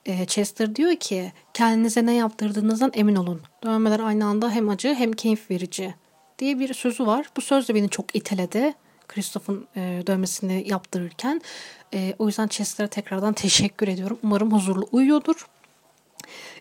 Ee, 0.06 0.26
Chester 0.26 0.76
diyor 0.76 0.96
ki 0.96 1.32
kendinize 1.54 2.06
ne 2.06 2.14
yaptırdığınızdan 2.14 2.90
emin 2.94 3.16
olun. 3.16 3.40
Dövmeler 3.62 4.00
aynı 4.00 4.26
anda 4.26 4.50
hem 4.50 4.68
acı 4.68 4.94
hem 4.94 5.12
keyif 5.12 5.50
verici 5.50 5.94
diye 6.38 6.58
bir 6.58 6.75
sözü 6.75 7.06
var. 7.06 7.26
Bu 7.37 7.40
söz 7.40 7.68
de 7.68 7.75
beni 7.75 7.88
çok 7.88 8.16
iteledi. 8.16 8.75
Christoph'un 9.08 9.66
e, 9.76 10.02
dövmesini 10.06 10.64
yaptırırken. 10.68 11.40
E, 11.94 12.14
o 12.18 12.26
yüzden 12.26 12.49
Chester'a 12.49 12.88
tekrardan 12.88 13.32
teşekkür 13.32 13.88
ediyorum. 13.88 14.18
Umarım 14.23 14.52
huzurlu 14.52 14.88
uyuyordur. 14.92 15.46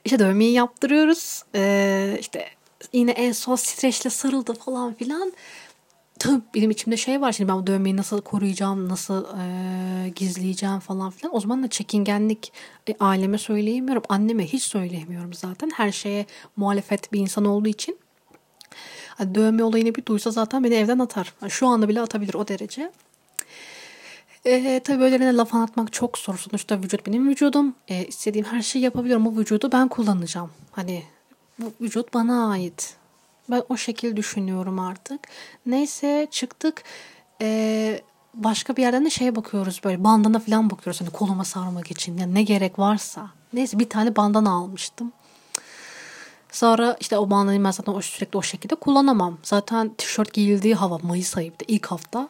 İşte 0.05 0.19
dövmeyi 0.19 0.53
yaptırıyoruz. 0.53 1.43
E, 1.55 2.17
işte 2.19 2.49
yine 2.93 3.11
en 3.11 3.31
son 3.31 3.55
streçle 3.55 4.09
sarıldı 4.09 4.53
falan 4.53 4.93
filan. 4.93 5.33
Tabii 6.23 6.41
benim 6.55 6.71
içimde 6.71 6.97
şey 6.97 7.21
var 7.21 7.31
şimdi 7.31 7.51
ben 7.51 7.57
bu 7.57 7.67
dövmeyi 7.67 7.97
nasıl 7.97 8.21
koruyacağım, 8.21 8.89
nasıl 8.89 9.25
e, 9.39 10.09
gizleyeceğim 10.09 10.79
falan 10.79 11.11
filan. 11.11 11.35
O 11.35 11.39
zaman 11.39 11.63
da 11.63 11.67
çekingenlik 11.67 12.53
e, 12.89 12.95
aileme 12.99 13.37
söyleyemiyorum. 13.37 14.03
Anneme 14.09 14.45
hiç 14.45 14.63
söyleyemiyorum 14.63 15.33
zaten. 15.33 15.71
Her 15.75 15.91
şeye 15.91 16.25
muhalefet 16.55 17.13
bir 17.13 17.19
insan 17.19 17.45
olduğu 17.45 17.69
için. 17.69 17.97
Hani 19.07 19.35
dövme 19.35 19.63
olayını 19.63 19.95
bir 19.95 20.05
duysa 20.05 20.31
zaten 20.31 20.63
beni 20.63 20.73
evden 20.73 20.99
atar. 20.99 21.33
Yani 21.41 21.51
şu 21.51 21.67
anda 21.67 21.89
bile 21.89 22.01
atabilir 22.01 22.33
o 22.33 22.47
derece. 22.47 22.91
E, 24.45 24.81
tabii 24.83 24.99
böylelerine 24.99 25.35
laf 25.35 25.53
anlatmak 25.53 25.93
çok 25.93 26.17
zor. 26.17 26.37
Sonuçta 26.37 26.77
vücut 26.77 27.07
benim 27.07 27.29
vücudum. 27.29 27.75
E, 27.87 28.05
istediğim 28.05 28.45
her 28.45 28.61
şeyi 28.61 28.83
yapabiliyorum. 28.83 29.27
O 29.27 29.37
vücudu 29.37 29.71
ben 29.71 29.87
kullanacağım. 29.87 30.51
Hani 30.71 31.03
bu 31.59 31.73
vücut 31.81 32.13
bana 32.13 32.51
ait. 32.51 32.95
Ben 33.51 33.63
o 33.69 33.77
şekilde 33.77 34.17
düşünüyorum 34.17 34.79
artık. 34.79 35.19
Neyse 35.65 36.27
çıktık. 36.31 36.83
Ee, 37.41 38.01
başka 38.33 38.75
bir 38.77 38.81
yerden 38.81 39.05
de 39.05 39.09
şeye 39.09 39.35
bakıyoruz 39.35 39.81
böyle 39.83 40.03
bandana 40.03 40.39
falan 40.39 40.69
bakıyoruz 40.69 41.01
hani 41.01 41.09
koluma 41.09 41.43
sarmak 41.43 41.91
için. 41.91 42.17
Yani 42.17 42.33
ne 42.33 42.43
gerek 42.43 42.79
varsa. 42.79 43.29
Neyse 43.53 43.79
bir 43.79 43.89
tane 43.89 44.15
bandana 44.15 44.51
almıştım. 44.51 45.11
Sonra 46.51 46.97
işte 46.99 47.17
o 47.17 47.29
bandanayı 47.29 47.63
ben 47.63 47.71
zaten 47.71 47.93
o 47.93 48.01
sürekli 48.01 48.37
o 48.37 48.41
şekilde 48.41 48.75
kullanamam. 48.75 49.37
Zaten 49.43 49.91
tişört 49.97 50.33
giyildiği 50.33 50.75
hava 50.75 50.97
Mayıs 50.97 51.37
ayıydı 51.37 51.63
ilk 51.67 51.85
hafta. 51.85 52.29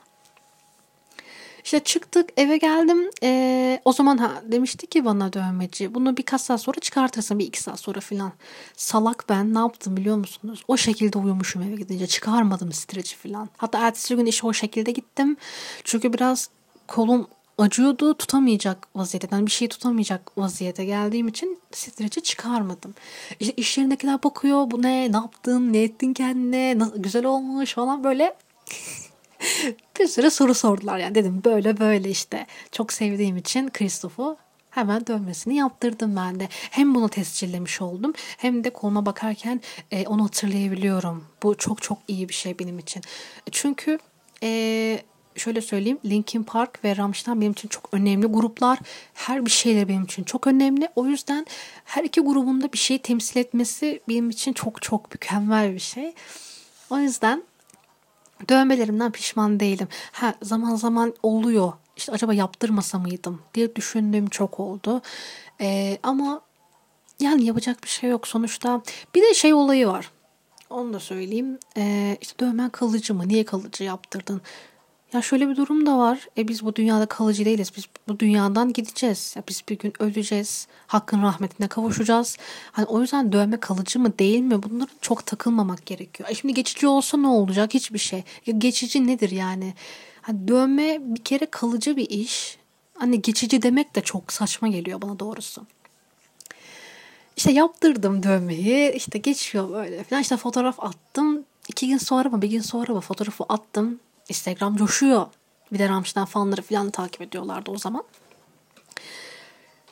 İşte 1.63 1.79
çıktık 1.79 2.29
eve 2.38 2.58
geldim. 2.58 3.10
Ee, 3.24 3.82
o 3.86 3.93
zaman 3.93 4.17
ha 4.17 4.41
demişti 4.48 4.88
ki 4.88 5.05
bana 5.05 5.34
dövmeci 5.34 5.93
bunu 5.93 6.17
birkaç 6.17 6.41
saat 6.41 6.62
sonra 6.62 6.79
çıkartırsın 6.79 7.39
bir 7.39 7.46
iki 7.46 7.63
saat 7.63 7.79
sonra 7.79 8.00
filan. 8.00 8.32
Salak 8.75 9.25
ben 9.29 9.53
ne 9.53 9.60
yaptım 9.60 9.98
biliyor 9.98 10.17
musunuz? 10.17 10.63
O 10.67 10.77
şekilde 10.77 11.17
uyumuşum 11.17 11.62
eve 11.62 11.75
gidince 11.75 12.08
çıkarmadım 12.08 12.72
streci 12.72 13.15
filan. 13.15 13.50
Hatta 13.58 13.79
ertesi 13.79 14.15
gün 14.15 14.25
işe 14.25 14.48
o 14.48 14.53
şekilde 14.53 14.91
gittim. 14.91 15.38
Çünkü 15.84 16.13
biraz 16.13 16.50
kolum 16.88 17.27
acıyordu 17.58 18.13
tutamayacak 18.13 18.88
vaziyette. 18.96 19.27
Yani 19.32 19.46
bir 19.46 19.51
şey 19.51 19.67
tutamayacak 19.67 20.38
vaziyete 20.38 20.86
geldiğim 20.86 21.27
için 21.27 21.60
streci 21.72 22.22
çıkarmadım. 22.22 22.93
İşte 23.39 23.53
iş 23.58 23.77
yerindekiler 23.77 24.24
bakıyor 24.24 24.72
bu 24.72 24.82
ne 24.82 25.12
ne 25.12 25.15
yaptın 25.15 25.74
ne 25.74 25.84
ettin 25.84 26.13
kendine 26.13 26.79
nasıl, 26.79 26.98
güzel 26.98 27.25
olmuş 27.25 27.74
falan 27.74 28.03
böyle 28.03 28.36
bir 30.00 30.08
sürü 30.08 30.32
soru 30.32 30.54
sordular 30.54 30.98
yani 30.98 31.16
dedim 31.16 31.42
böyle 31.46 31.80
böyle 31.80 32.10
işte 32.10 32.48
çok 32.72 32.94
sevdiğim 32.94 33.38
için 33.38 33.70
Kristoff'u 33.70 34.38
hemen 34.70 35.08
dövmesini 35.08 35.56
yaptırdım 35.56 36.16
ben 36.16 36.40
de. 36.40 36.48
Hem 36.52 36.96
bunu 36.96 37.10
tescillemiş 37.10 37.82
oldum 37.82 38.14
hem 38.38 38.64
de 38.64 38.70
koluma 38.70 39.06
bakarken 39.06 39.62
e, 39.92 40.08
onu 40.08 40.24
hatırlayabiliyorum. 40.24 41.26
Bu 41.44 41.58
çok 41.58 41.82
çok 41.82 41.98
iyi 42.08 42.30
bir 42.30 42.34
şey 42.34 42.60
benim 42.60 42.80
için. 42.80 43.04
Çünkü 43.52 44.00
e, 44.44 45.02
şöyle 45.36 45.62
söyleyeyim 45.62 46.00
Linkin 46.06 46.44
Park 46.44 46.84
ve 46.84 46.98
Rammstein 46.98 47.42
benim 47.42 47.52
için 47.52 47.68
çok 47.68 47.90
önemli 47.92 48.28
gruplar. 48.28 48.80
Her 49.14 49.46
bir 49.46 49.52
şeyler 49.52 49.88
benim 49.88 50.04
için 50.04 50.24
çok 50.24 50.48
önemli. 50.48 50.90
O 50.96 51.06
yüzden 51.06 51.46
her 51.86 52.04
iki 52.04 52.22
grubunda 52.22 52.74
bir 52.74 52.78
şey 52.78 52.98
temsil 52.98 53.40
etmesi 53.40 54.02
benim 54.10 54.30
için 54.30 54.54
çok 54.54 54.82
çok 54.82 55.14
mükemmel 55.14 55.74
bir 55.74 55.80
şey. 55.80 56.14
O 56.90 56.98
yüzden 56.98 57.44
Dövmelerimden 58.50 59.12
pişman 59.12 59.60
değilim. 59.60 59.88
Ha 60.12 60.34
zaman 60.42 60.76
zaman 60.76 61.14
oluyor 61.24 61.74
işte 61.98 62.12
acaba 62.12 62.34
yaptırmasa 62.34 63.00
mıydım 63.00 63.42
diye 63.54 63.76
düşündüğüm 63.76 64.28
çok 64.30 64.60
oldu. 64.60 65.02
Ee, 65.62 65.98
ama 66.04 66.42
yani 67.20 67.46
yapacak 67.46 67.84
bir 67.84 67.90
şey 67.90 68.10
yok 68.10 68.28
sonuçta. 68.28 68.82
Bir 69.16 69.22
de 69.22 69.34
şey 69.34 69.54
olayı 69.54 69.88
var. 69.88 70.12
Onu 70.70 70.94
da 70.94 71.00
söyleyeyim. 71.00 71.60
Ee, 71.78 72.18
işte 72.22 72.40
dövmen 72.40 72.70
kalıcı 72.70 73.14
mı? 73.14 73.28
Niye 73.28 73.46
kalıcı 73.46 73.84
yaptırdın? 73.84 74.42
Ya 75.13 75.22
şöyle 75.22 75.50
bir 75.50 75.55
durum 75.55 75.86
da 75.86 75.98
var. 75.98 76.27
E 76.38 76.48
biz 76.48 76.65
bu 76.65 76.75
dünyada 76.75 77.05
kalıcı 77.05 77.46
değiliz. 77.46 77.72
Biz 77.77 77.86
bu 78.08 78.20
dünyadan 78.20 78.74
gideceğiz. 78.74 79.34
Ya 79.36 79.43
biz 79.50 79.63
bir 79.70 79.77
gün 79.77 79.93
öleceğiz. 80.00 80.67
Hakkın 80.88 81.22
rahmetine 81.22 81.67
kavuşacağız. 81.67 82.38
Hani 82.72 82.86
o 82.86 83.01
yüzden 83.01 83.32
dövme 83.32 83.60
kalıcı 83.60 84.00
mı 84.00 84.20
değil 84.20 84.39
mi? 84.39 84.63
Bunlara 84.63 84.89
çok 85.01 85.25
takılmamak 85.25 85.86
gerekiyor. 85.86 86.29
E 86.29 86.36
şimdi 86.36 86.53
geçici 86.53 86.88
olsa 86.88 87.17
ne 87.17 87.27
olacak? 87.27 87.74
Hiçbir 87.74 88.00
şey. 88.00 88.24
Ya 88.46 88.53
geçici 88.58 89.08
nedir 89.08 89.32
yani? 89.32 89.74
Hani 90.22 90.48
dövme 90.48 90.98
bir 91.01 91.24
kere 91.24 91.46
kalıcı 91.46 91.98
bir 91.98 92.10
iş. 92.10 92.58
Hani 92.98 93.22
geçici 93.22 93.62
demek 93.62 93.96
de 93.96 94.01
çok 94.01 94.34
saçma 94.34 94.67
geliyor 94.67 95.01
bana 95.01 95.20
doğrusu. 95.20 95.65
İşte 97.38 97.51
yaptırdım 97.51 98.24
dövmeyi. 98.24 98.91
İşte 98.91 99.20
geçiyor 99.20 99.70
böyle 99.70 100.03
falan. 100.03 100.22
İşte 100.22 100.38
fotoğraf 100.38 100.84
attım. 100.84 101.43
İki 101.67 101.88
gün 101.88 101.98
sonra 101.98 102.29
mı 102.29 102.41
bir 102.41 102.50
gün 102.50 102.62
sonra 102.62 102.93
mı 102.93 103.01
fotoğrafı 103.01 103.43
attım. 103.50 104.00
Instagram 104.30 104.75
coşuyor. 104.75 105.25
Bir 105.74 105.80
de 105.80 105.89
Rammstein 105.89 106.25
fanları 106.25 106.62
falan 106.62 106.89
takip 106.89 107.22
ediyorlardı 107.22 107.72
o 107.72 107.77
zaman. 107.77 108.03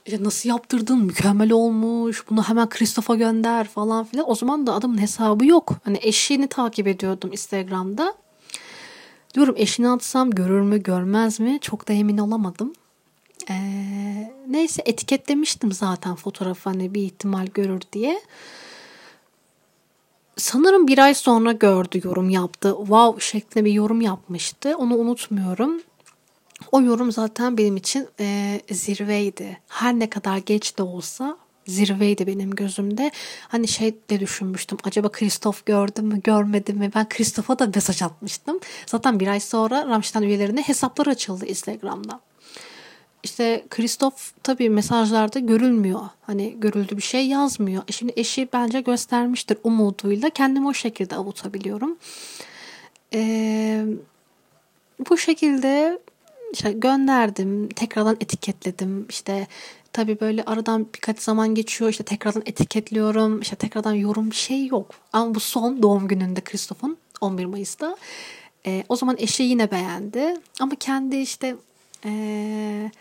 İşte 0.05 0.23
nasıl 0.23 0.49
yaptırdın 0.49 0.97
mükemmel 0.97 1.51
olmuş 1.51 2.23
bunu 2.29 2.43
hemen 2.43 2.69
Kristof'a 2.69 3.15
gönder 3.15 3.67
falan 3.67 4.05
filan. 4.05 4.29
O 4.29 4.35
zaman 4.35 4.67
da 4.67 4.73
adamın 4.73 5.01
hesabı 5.01 5.45
yok. 5.45 5.73
Hani 5.83 5.99
eşini 6.01 6.47
takip 6.47 6.87
ediyordum 6.87 7.31
Instagram'da. 7.31 8.13
Diyorum 9.33 9.55
eşini 9.57 9.89
atsam 9.89 10.31
görür 10.31 10.61
mü 10.61 10.83
görmez 10.83 11.39
mi 11.39 11.59
çok 11.61 11.87
da 11.87 11.93
emin 11.93 12.17
olamadım. 12.17 12.73
Ee, 13.49 14.33
neyse 14.47 14.81
etiketlemiştim 14.85 15.71
zaten 15.71 16.15
fotoğrafı 16.15 16.69
hani 16.69 16.93
bir 16.93 17.01
ihtimal 17.01 17.45
görür 17.45 17.81
diye. 17.93 18.21
Sanırım 20.41 20.87
bir 20.87 20.97
ay 20.97 21.13
sonra 21.13 21.51
gördü 21.51 22.01
yorum 22.03 22.29
yaptı. 22.29 22.75
Wow 22.77 23.25
şeklinde 23.25 23.65
bir 23.65 23.71
yorum 23.71 24.01
yapmıştı. 24.01 24.75
Onu 24.77 24.95
unutmuyorum. 24.95 25.81
O 26.71 26.81
yorum 26.81 27.11
zaten 27.11 27.57
benim 27.57 27.77
için 27.77 28.07
e, 28.19 28.59
zirveydi. 28.71 29.59
Her 29.67 29.93
ne 29.93 30.09
kadar 30.09 30.37
geç 30.37 30.77
de 30.77 30.83
olsa 30.83 31.37
zirveydi 31.67 32.27
benim 32.27 32.51
gözümde. 32.51 33.11
Hani 33.47 33.67
şey 33.67 33.95
de 34.09 34.19
düşünmüştüm. 34.19 34.77
Acaba 34.83 35.11
Kristof 35.11 35.65
gördü 35.65 36.01
mü 36.01 36.21
görmedi 36.23 36.73
mi? 36.73 36.91
Ben 36.95 37.09
Kristof'a 37.09 37.59
da 37.59 37.71
mesaj 37.75 38.01
atmıştım. 38.01 38.59
Zaten 38.85 39.19
bir 39.19 39.27
ay 39.27 39.39
sonra 39.39 39.87
Rammstein 39.87 40.23
üyelerine 40.23 40.61
hesaplar 40.61 41.07
açıldı 41.07 41.45
Instagram'da. 41.45 42.19
İşte 43.23 43.65
Kristof 43.69 44.33
tabii 44.43 44.69
mesajlarda 44.69 45.39
görülmüyor. 45.39 46.01
Hani 46.21 46.55
görüldü 46.59 46.97
bir 46.97 47.01
şey 47.01 47.27
yazmıyor. 47.27 47.83
E 47.87 47.91
şimdi 47.91 48.13
eşi 48.15 48.49
bence 48.53 48.81
göstermiştir 48.81 49.57
umuduyla. 49.63 50.29
Kendimi 50.29 50.67
o 50.67 50.73
şekilde 50.73 51.15
avutabiliyorum. 51.15 51.97
Ee, 53.13 53.85
bu 55.09 55.17
şekilde 55.17 55.99
işte 56.53 56.71
gönderdim. 56.71 57.69
Tekrardan 57.69 58.17
etiketledim. 58.21 59.05
İşte 59.09 59.47
tabii 59.93 60.19
böyle 60.19 60.43
aradan 60.43 60.87
birkaç 60.95 61.19
zaman 61.19 61.55
geçiyor. 61.55 61.89
İşte 61.89 62.03
tekrardan 62.03 62.43
etiketliyorum. 62.45 63.41
İşte 63.41 63.55
tekrardan 63.55 63.93
yorum 63.93 64.31
bir 64.31 64.35
şey 64.35 64.65
yok. 64.65 64.91
Ama 65.13 65.35
bu 65.35 65.39
son 65.39 65.83
doğum 65.83 66.07
gününde 66.07 66.41
Kristof'un 66.41 66.97
11 67.21 67.45
Mayıs'ta. 67.45 67.97
Ee, 68.65 68.83
o 68.89 68.95
zaman 68.95 69.15
eşi 69.19 69.43
yine 69.43 69.71
beğendi. 69.71 70.33
Ama 70.59 70.75
kendi 70.75 71.17
işte 71.17 71.55
eee 72.05 72.91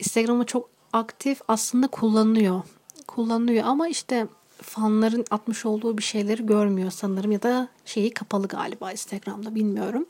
Instagram'ı 0.00 0.46
çok 0.46 0.68
aktif 0.92 1.40
aslında 1.48 1.86
kullanıyor. 1.86 2.62
Kullanıyor 3.06 3.64
ama 3.66 3.88
işte 3.88 4.26
fanların 4.62 5.24
atmış 5.30 5.66
olduğu 5.66 5.98
bir 5.98 6.02
şeyleri 6.02 6.46
görmüyor 6.46 6.90
sanırım 6.90 7.32
ya 7.32 7.42
da 7.42 7.68
şeyi 7.84 8.14
kapalı 8.14 8.48
galiba 8.48 8.92
Instagram'da 8.92 9.54
bilmiyorum. 9.54 10.06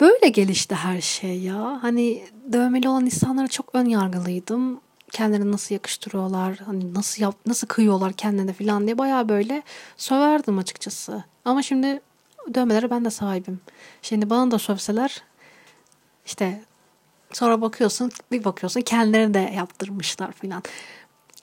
Böyle 0.00 0.28
gelişti 0.28 0.74
her 0.74 1.00
şey 1.00 1.40
ya. 1.40 1.78
Hani 1.82 2.24
dövmeli 2.52 2.88
olan 2.88 3.04
insanlara 3.04 3.48
çok 3.48 3.74
ön 3.74 3.84
yargılıydım. 3.84 4.80
Kendilerini 5.12 5.52
nasıl 5.52 5.74
yakıştırıyorlar, 5.74 6.56
hani 6.56 6.94
nasıl 6.94 7.22
yap, 7.22 7.34
nasıl 7.46 7.66
kıyıyorlar 7.66 8.12
kendine 8.12 8.52
falan 8.52 8.84
diye 8.84 8.98
bayağı 8.98 9.28
böyle 9.28 9.62
söverdim 9.96 10.58
açıkçası. 10.58 11.24
Ama 11.44 11.62
şimdi 11.62 12.00
dövmelere 12.54 12.90
ben 12.90 13.04
de 13.04 13.10
sahibim. 13.10 13.60
Şimdi 14.02 14.30
bana 14.30 14.50
da 14.50 14.58
sövseler 14.58 15.22
işte 16.26 16.64
Sonra 17.36 17.60
bakıyorsun 17.60 18.10
bir 18.32 18.44
bakıyorsun 18.44 18.80
kendileri 18.80 19.34
de 19.34 19.52
yaptırmışlar 19.56 20.32
filan. 20.32 20.62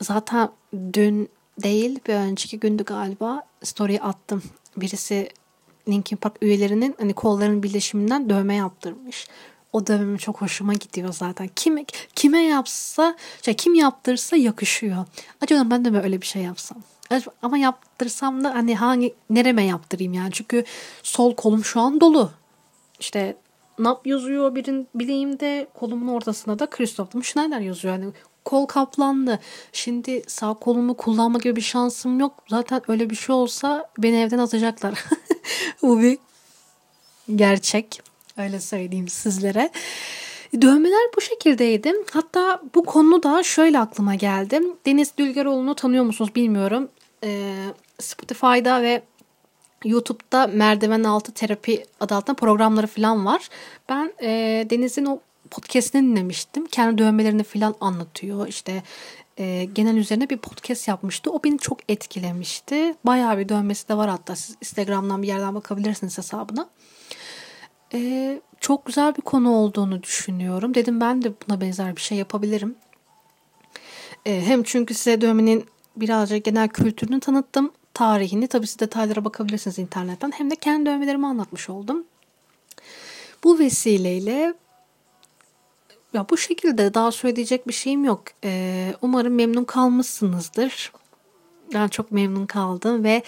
Zaten 0.02 0.50
dün 0.94 1.30
değil 1.64 2.00
bir 2.08 2.14
önceki 2.14 2.60
gündü 2.60 2.84
galiba 2.84 3.44
story 3.64 4.02
attım. 4.02 4.44
Birisi 4.78 5.30
Linkin 5.88 6.18
Park 6.18 6.36
üyelerinin 6.42 6.96
hani 7.00 7.14
kolların 7.14 7.64
birleşiminden 7.64 8.30
dövme 8.30 8.56
yaptırmış. 8.56 9.28
O 9.74 9.88
dövme 9.88 10.18
çok 10.18 10.42
hoşuma 10.42 10.74
gidiyor 10.74 11.14
zaten. 11.14 11.50
Kime 11.56 11.86
kime 12.16 12.42
yapsa, 12.42 13.16
şey 13.42 13.54
kim 13.54 13.76
yaptırsa 13.76 14.36
yakışıyor. 14.36 15.06
Acaba 15.42 15.70
ben 15.72 15.86
de 15.86 15.94
böyle 15.94 16.22
bir 16.22 16.26
şey 16.26 16.42
yapsam. 16.42 16.78
Ama 17.42 17.58
yaptırsam 17.58 18.44
da 18.44 18.56
hani 18.56 18.76
hangi 18.76 19.14
nereme 19.30 19.64
yaptırayım 19.64 20.14
yani. 20.14 20.32
Çünkü 20.32 20.64
sol 21.04 21.36
kolum 21.36 21.66
şu 21.66 21.80
an 21.82 22.02
dolu. 22.02 22.32
İşte 23.00 23.36
Nap 23.80 24.08
yazıyor 24.08 24.56
birin 24.56 24.88
bileğimde 24.96 25.68
kolumun 25.74 26.08
ortasında 26.08 26.60
da 26.60 26.70
Christoph 26.70 27.24
Schneider 27.24 27.60
yazıyor. 27.60 27.94
Yani 27.94 28.06
kol 28.46 28.66
kaplandı. 28.66 29.40
Şimdi 29.72 30.24
sağ 30.28 30.54
kolumu 30.54 30.98
kullanma 30.98 31.40
gibi 31.40 31.56
bir 31.56 31.62
şansım 31.62 32.20
yok. 32.20 32.44
Zaten 32.50 32.82
öyle 32.88 33.10
bir 33.10 33.16
şey 33.16 33.36
olsa 33.36 33.90
beni 33.98 34.16
evden 34.16 34.38
atacaklar. 34.38 35.04
Bu 35.82 36.02
bir 36.02 36.18
gerçek. 37.36 38.02
Öyle 38.38 38.60
söyleyeyim 38.60 39.08
sizlere. 39.08 39.70
Dövmeler 40.62 41.10
bu 41.18 41.22
şekildeydi. 41.22 41.94
Hatta 42.12 42.62
bu 42.76 42.86
konu 42.86 43.24
da 43.24 43.44
şöyle 43.44 43.80
aklıma 43.80 44.16
geldi. 44.16 44.62
Deniz 44.86 45.18
Dülgeroğlu'nu 45.18 45.76
tanıyor 45.76 46.04
musunuz 46.04 46.36
bilmiyorum. 46.36 46.90
Ee, 47.24 47.54
Spotify'da 48.00 48.82
ve 48.82 49.04
YouTube'da 49.86 50.48
merdiven 50.48 51.04
altı 51.04 51.32
terapi 51.32 51.86
adı 52.00 52.16
altında 52.16 52.36
programları 52.36 52.88
falan 52.88 53.26
var. 53.26 53.50
Ben 53.90 54.14
e, 54.22 54.30
Deniz'in 54.70 55.06
o 55.06 55.20
podcastini 55.52 56.02
dinlemiştim. 56.02 56.66
Kendi 56.66 56.98
dövmelerini 56.98 57.44
falan 57.44 57.76
anlatıyor. 57.82 58.48
İşte 58.48 58.84
e, 59.38 59.68
genel 59.74 59.96
üzerine 59.96 60.30
bir 60.30 60.38
podcast 60.38 60.88
yapmıştı. 60.88 61.32
O 61.32 61.44
beni 61.44 61.60
çok 61.60 61.78
etkilemişti. 61.90 62.96
Bayağı 63.06 63.38
bir 63.38 63.50
dövmesi 63.50 63.90
de 63.90 63.98
var 63.98 64.10
hatta. 64.10 64.36
Siz 64.36 64.56
Instagram'dan 64.62 65.22
bir 65.22 65.28
yerden 65.28 65.56
bakabilirsiniz 65.56 66.18
hesabına. 66.18 66.70
E, 67.94 68.42
çok 68.60 68.86
güzel 68.86 69.16
bir 69.16 69.22
konu 69.22 69.52
olduğunu 69.52 70.04
düşünüyorum. 70.04 70.74
Dedim 70.74 71.02
ben 71.02 71.22
de 71.22 71.34
buna 71.48 71.62
benzer 71.62 71.96
bir 71.96 72.02
şey 72.02 72.18
yapabilirim. 72.18 72.76
E, 74.26 74.42
hem 74.46 74.64
çünkü 74.64 74.94
size 74.94 75.22
dövmenin 75.22 75.66
birazcık 75.96 76.46
genel 76.46 76.70
kültürünü 76.70 77.20
tanıttım 77.20 77.72
tarihini 77.94 78.48
tabii 78.48 78.68
siz 78.68 78.80
detaylara 78.80 79.26
bakabilirsiniz 79.26 79.80
internetten. 79.80 80.32
Hem 80.32 80.52
de 80.52 80.56
kendi 80.56 80.86
dövmelerimi 80.86 81.28
anlatmış 81.28 81.70
oldum. 81.70 82.04
Bu 83.44 83.60
vesileyle 83.60 84.54
ya 86.14 86.30
bu 86.30 86.38
şekilde 86.38 86.94
daha 86.94 87.12
söyleyecek 87.12 87.68
bir 87.68 87.74
şeyim 87.74 88.06
yok. 88.06 88.24
Ee, 88.44 88.94
umarım 89.02 89.36
memnun 89.36 89.64
kalmışsınızdır. 89.64 90.92
Ben 91.74 91.88
çok 91.88 92.12
memnun 92.12 92.46
kaldım 92.46 93.04
ve 93.04 93.24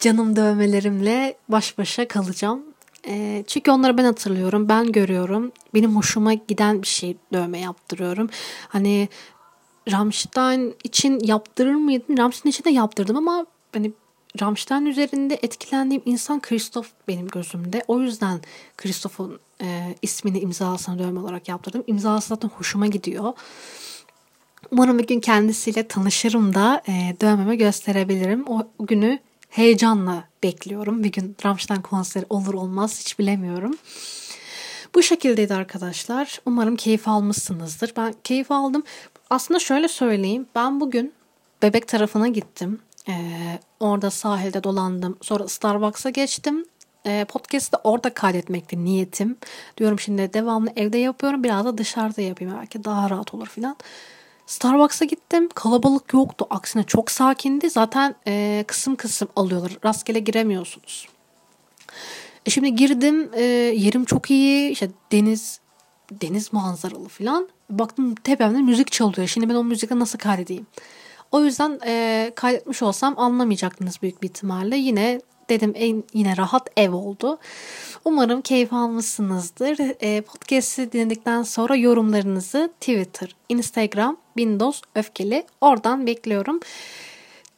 canım 0.00 0.36
dövmelerimle 0.36 1.36
baş 1.48 1.78
başa 1.78 2.08
kalacağım. 2.08 2.62
E, 3.08 3.44
çünkü 3.46 3.70
onları 3.70 3.98
ben 3.98 4.04
hatırlıyorum, 4.04 4.68
ben 4.68 4.92
görüyorum. 4.92 5.52
Benim 5.74 5.96
hoşuma 5.96 6.34
giden 6.34 6.82
bir 6.82 6.86
şey 6.86 7.16
dövme 7.32 7.60
yaptırıyorum. 7.60 8.30
Hani 8.68 9.08
Rammstein 9.92 10.74
için 10.84 11.20
yaptırır 11.24 11.74
mıydım? 11.74 12.18
Rammstein 12.18 12.50
için 12.50 12.64
de 12.64 12.70
yaptırdım 12.70 13.16
ama 13.16 13.46
hani 13.72 13.92
Rammstein 14.40 14.86
üzerinde 14.86 15.38
etkilendiğim 15.42 16.02
insan 16.04 16.40
Christoph 16.40 16.86
benim 17.08 17.28
gözümde. 17.28 17.82
O 17.88 18.00
yüzden 18.00 18.40
Christoph'un 18.76 19.40
e, 19.62 19.94
ismini 20.02 20.38
imzasına 20.38 20.98
dövme 20.98 21.20
olarak 21.20 21.48
yaptırdım. 21.48 21.84
İmzası 21.86 22.28
zaten 22.28 22.48
hoşuma 22.48 22.86
gidiyor. 22.86 23.32
Umarım 24.70 24.98
bir 24.98 25.06
gün 25.06 25.20
kendisiyle 25.20 25.88
tanışırım 25.88 26.54
da 26.54 26.82
e, 26.88 27.16
dövmeme 27.20 27.56
gösterebilirim. 27.56 28.44
O 28.48 28.68
günü 28.80 29.18
heyecanla 29.48 30.24
bekliyorum. 30.42 31.04
Bir 31.04 31.12
gün 31.12 31.36
Rammstein 31.44 31.80
konseri 31.80 32.26
olur 32.30 32.54
olmaz 32.54 33.00
hiç 33.00 33.18
bilemiyorum. 33.18 33.76
Bu 34.94 35.02
şekildeydi 35.02 35.54
arkadaşlar. 35.54 36.40
Umarım 36.46 36.76
keyif 36.76 37.08
almışsınızdır. 37.08 37.92
Ben 37.96 38.14
keyif 38.24 38.50
aldım. 38.50 38.82
Aslında 39.30 39.60
şöyle 39.60 39.88
söyleyeyim. 39.88 40.46
Ben 40.54 40.80
bugün 40.80 41.12
bebek 41.62 41.88
tarafına 41.88 42.28
gittim. 42.28 42.78
Ee, 43.08 43.58
orada 43.80 44.10
sahilde 44.10 44.64
dolandım. 44.64 45.16
Sonra 45.22 45.48
Starbucks'a 45.48 46.10
geçtim. 46.10 46.64
E, 47.06 47.24
podcast'ı 47.24 47.76
orada 47.84 48.14
kaydetmekti 48.14 48.84
niyetim. 48.84 49.36
Diyorum 49.78 50.00
şimdi 50.00 50.32
devamlı 50.32 50.70
evde 50.76 50.98
yapıyorum. 50.98 51.44
Biraz 51.44 51.64
da 51.64 51.78
dışarıda 51.78 52.22
yapayım. 52.22 52.54
Belki 52.60 52.84
daha 52.84 53.10
rahat 53.10 53.34
olur 53.34 53.46
filan. 53.46 53.76
Starbucks'a 54.46 55.04
gittim. 55.04 55.48
Kalabalık 55.54 56.12
yoktu. 56.14 56.46
Aksine 56.50 56.82
çok 56.82 57.10
sakindi. 57.10 57.70
Zaten 57.70 58.14
e, 58.26 58.64
kısım 58.66 58.96
kısım 58.96 59.28
alıyorlar. 59.36 59.78
Rastgele 59.84 60.18
giremiyorsunuz. 60.18 61.08
E 62.46 62.50
şimdi 62.50 62.74
girdim. 62.74 63.30
E, 63.34 63.42
yerim 63.76 64.04
çok 64.04 64.30
iyi. 64.30 64.70
İşte 64.70 64.90
deniz 65.12 65.60
deniz 66.12 66.52
manzaralı 66.52 67.08
falan. 67.08 67.48
Baktım 67.70 68.14
tepemde 68.14 68.58
müzik 68.58 68.92
çalıyor. 68.92 69.28
Şimdi 69.28 69.48
ben 69.48 69.54
o 69.54 69.64
müzikle 69.64 69.98
nasıl 69.98 70.18
kaydedeyim? 70.18 70.66
O 71.32 71.44
yüzden 71.44 71.80
e, 71.86 72.32
kaydetmiş 72.34 72.82
olsam 72.82 73.14
anlamayacaktınız 73.18 74.02
büyük 74.02 74.22
bir 74.22 74.28
ihtimalle. 74.28 74.76
Yine 74.76 75.20
dedim 75.48 75.72
en 75.76 76.04
yine 76.14 76.36
rahat 76.36 76.68
ev 76.76 76.92
oldu. 76.92 77.38
Umarım 78.04 78.40
keyif 78.40 78.72
almışsınızdır. 78.72 79.78
E, 80.00 80.20
podcast'i 80.20 80.92
dinledikten 80.92 81.42
sonra 81.42 81.76
yorumlarınızı 81.76 82.70
Twitter, 82.80 83.36
Instagram, 83.48 84.16
Windows 84.38 84.82
Öfkeli 84.94 85.46
oradan 85.60 86.06
bekliyorum. 86.06 86.60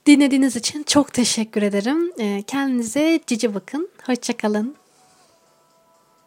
Dinlediğiniz 0.07 0.57
için 0.57 0.83
çok 0.83 1.13
teşekkür 1.13 1.63
ederim. 1.63 2.13
E, 2.19 2.43
kendinize 2.43 3.21
cici 3.27 3.55
bakın. 3.55 3.89
Hoşçakalın. 4.07 4.77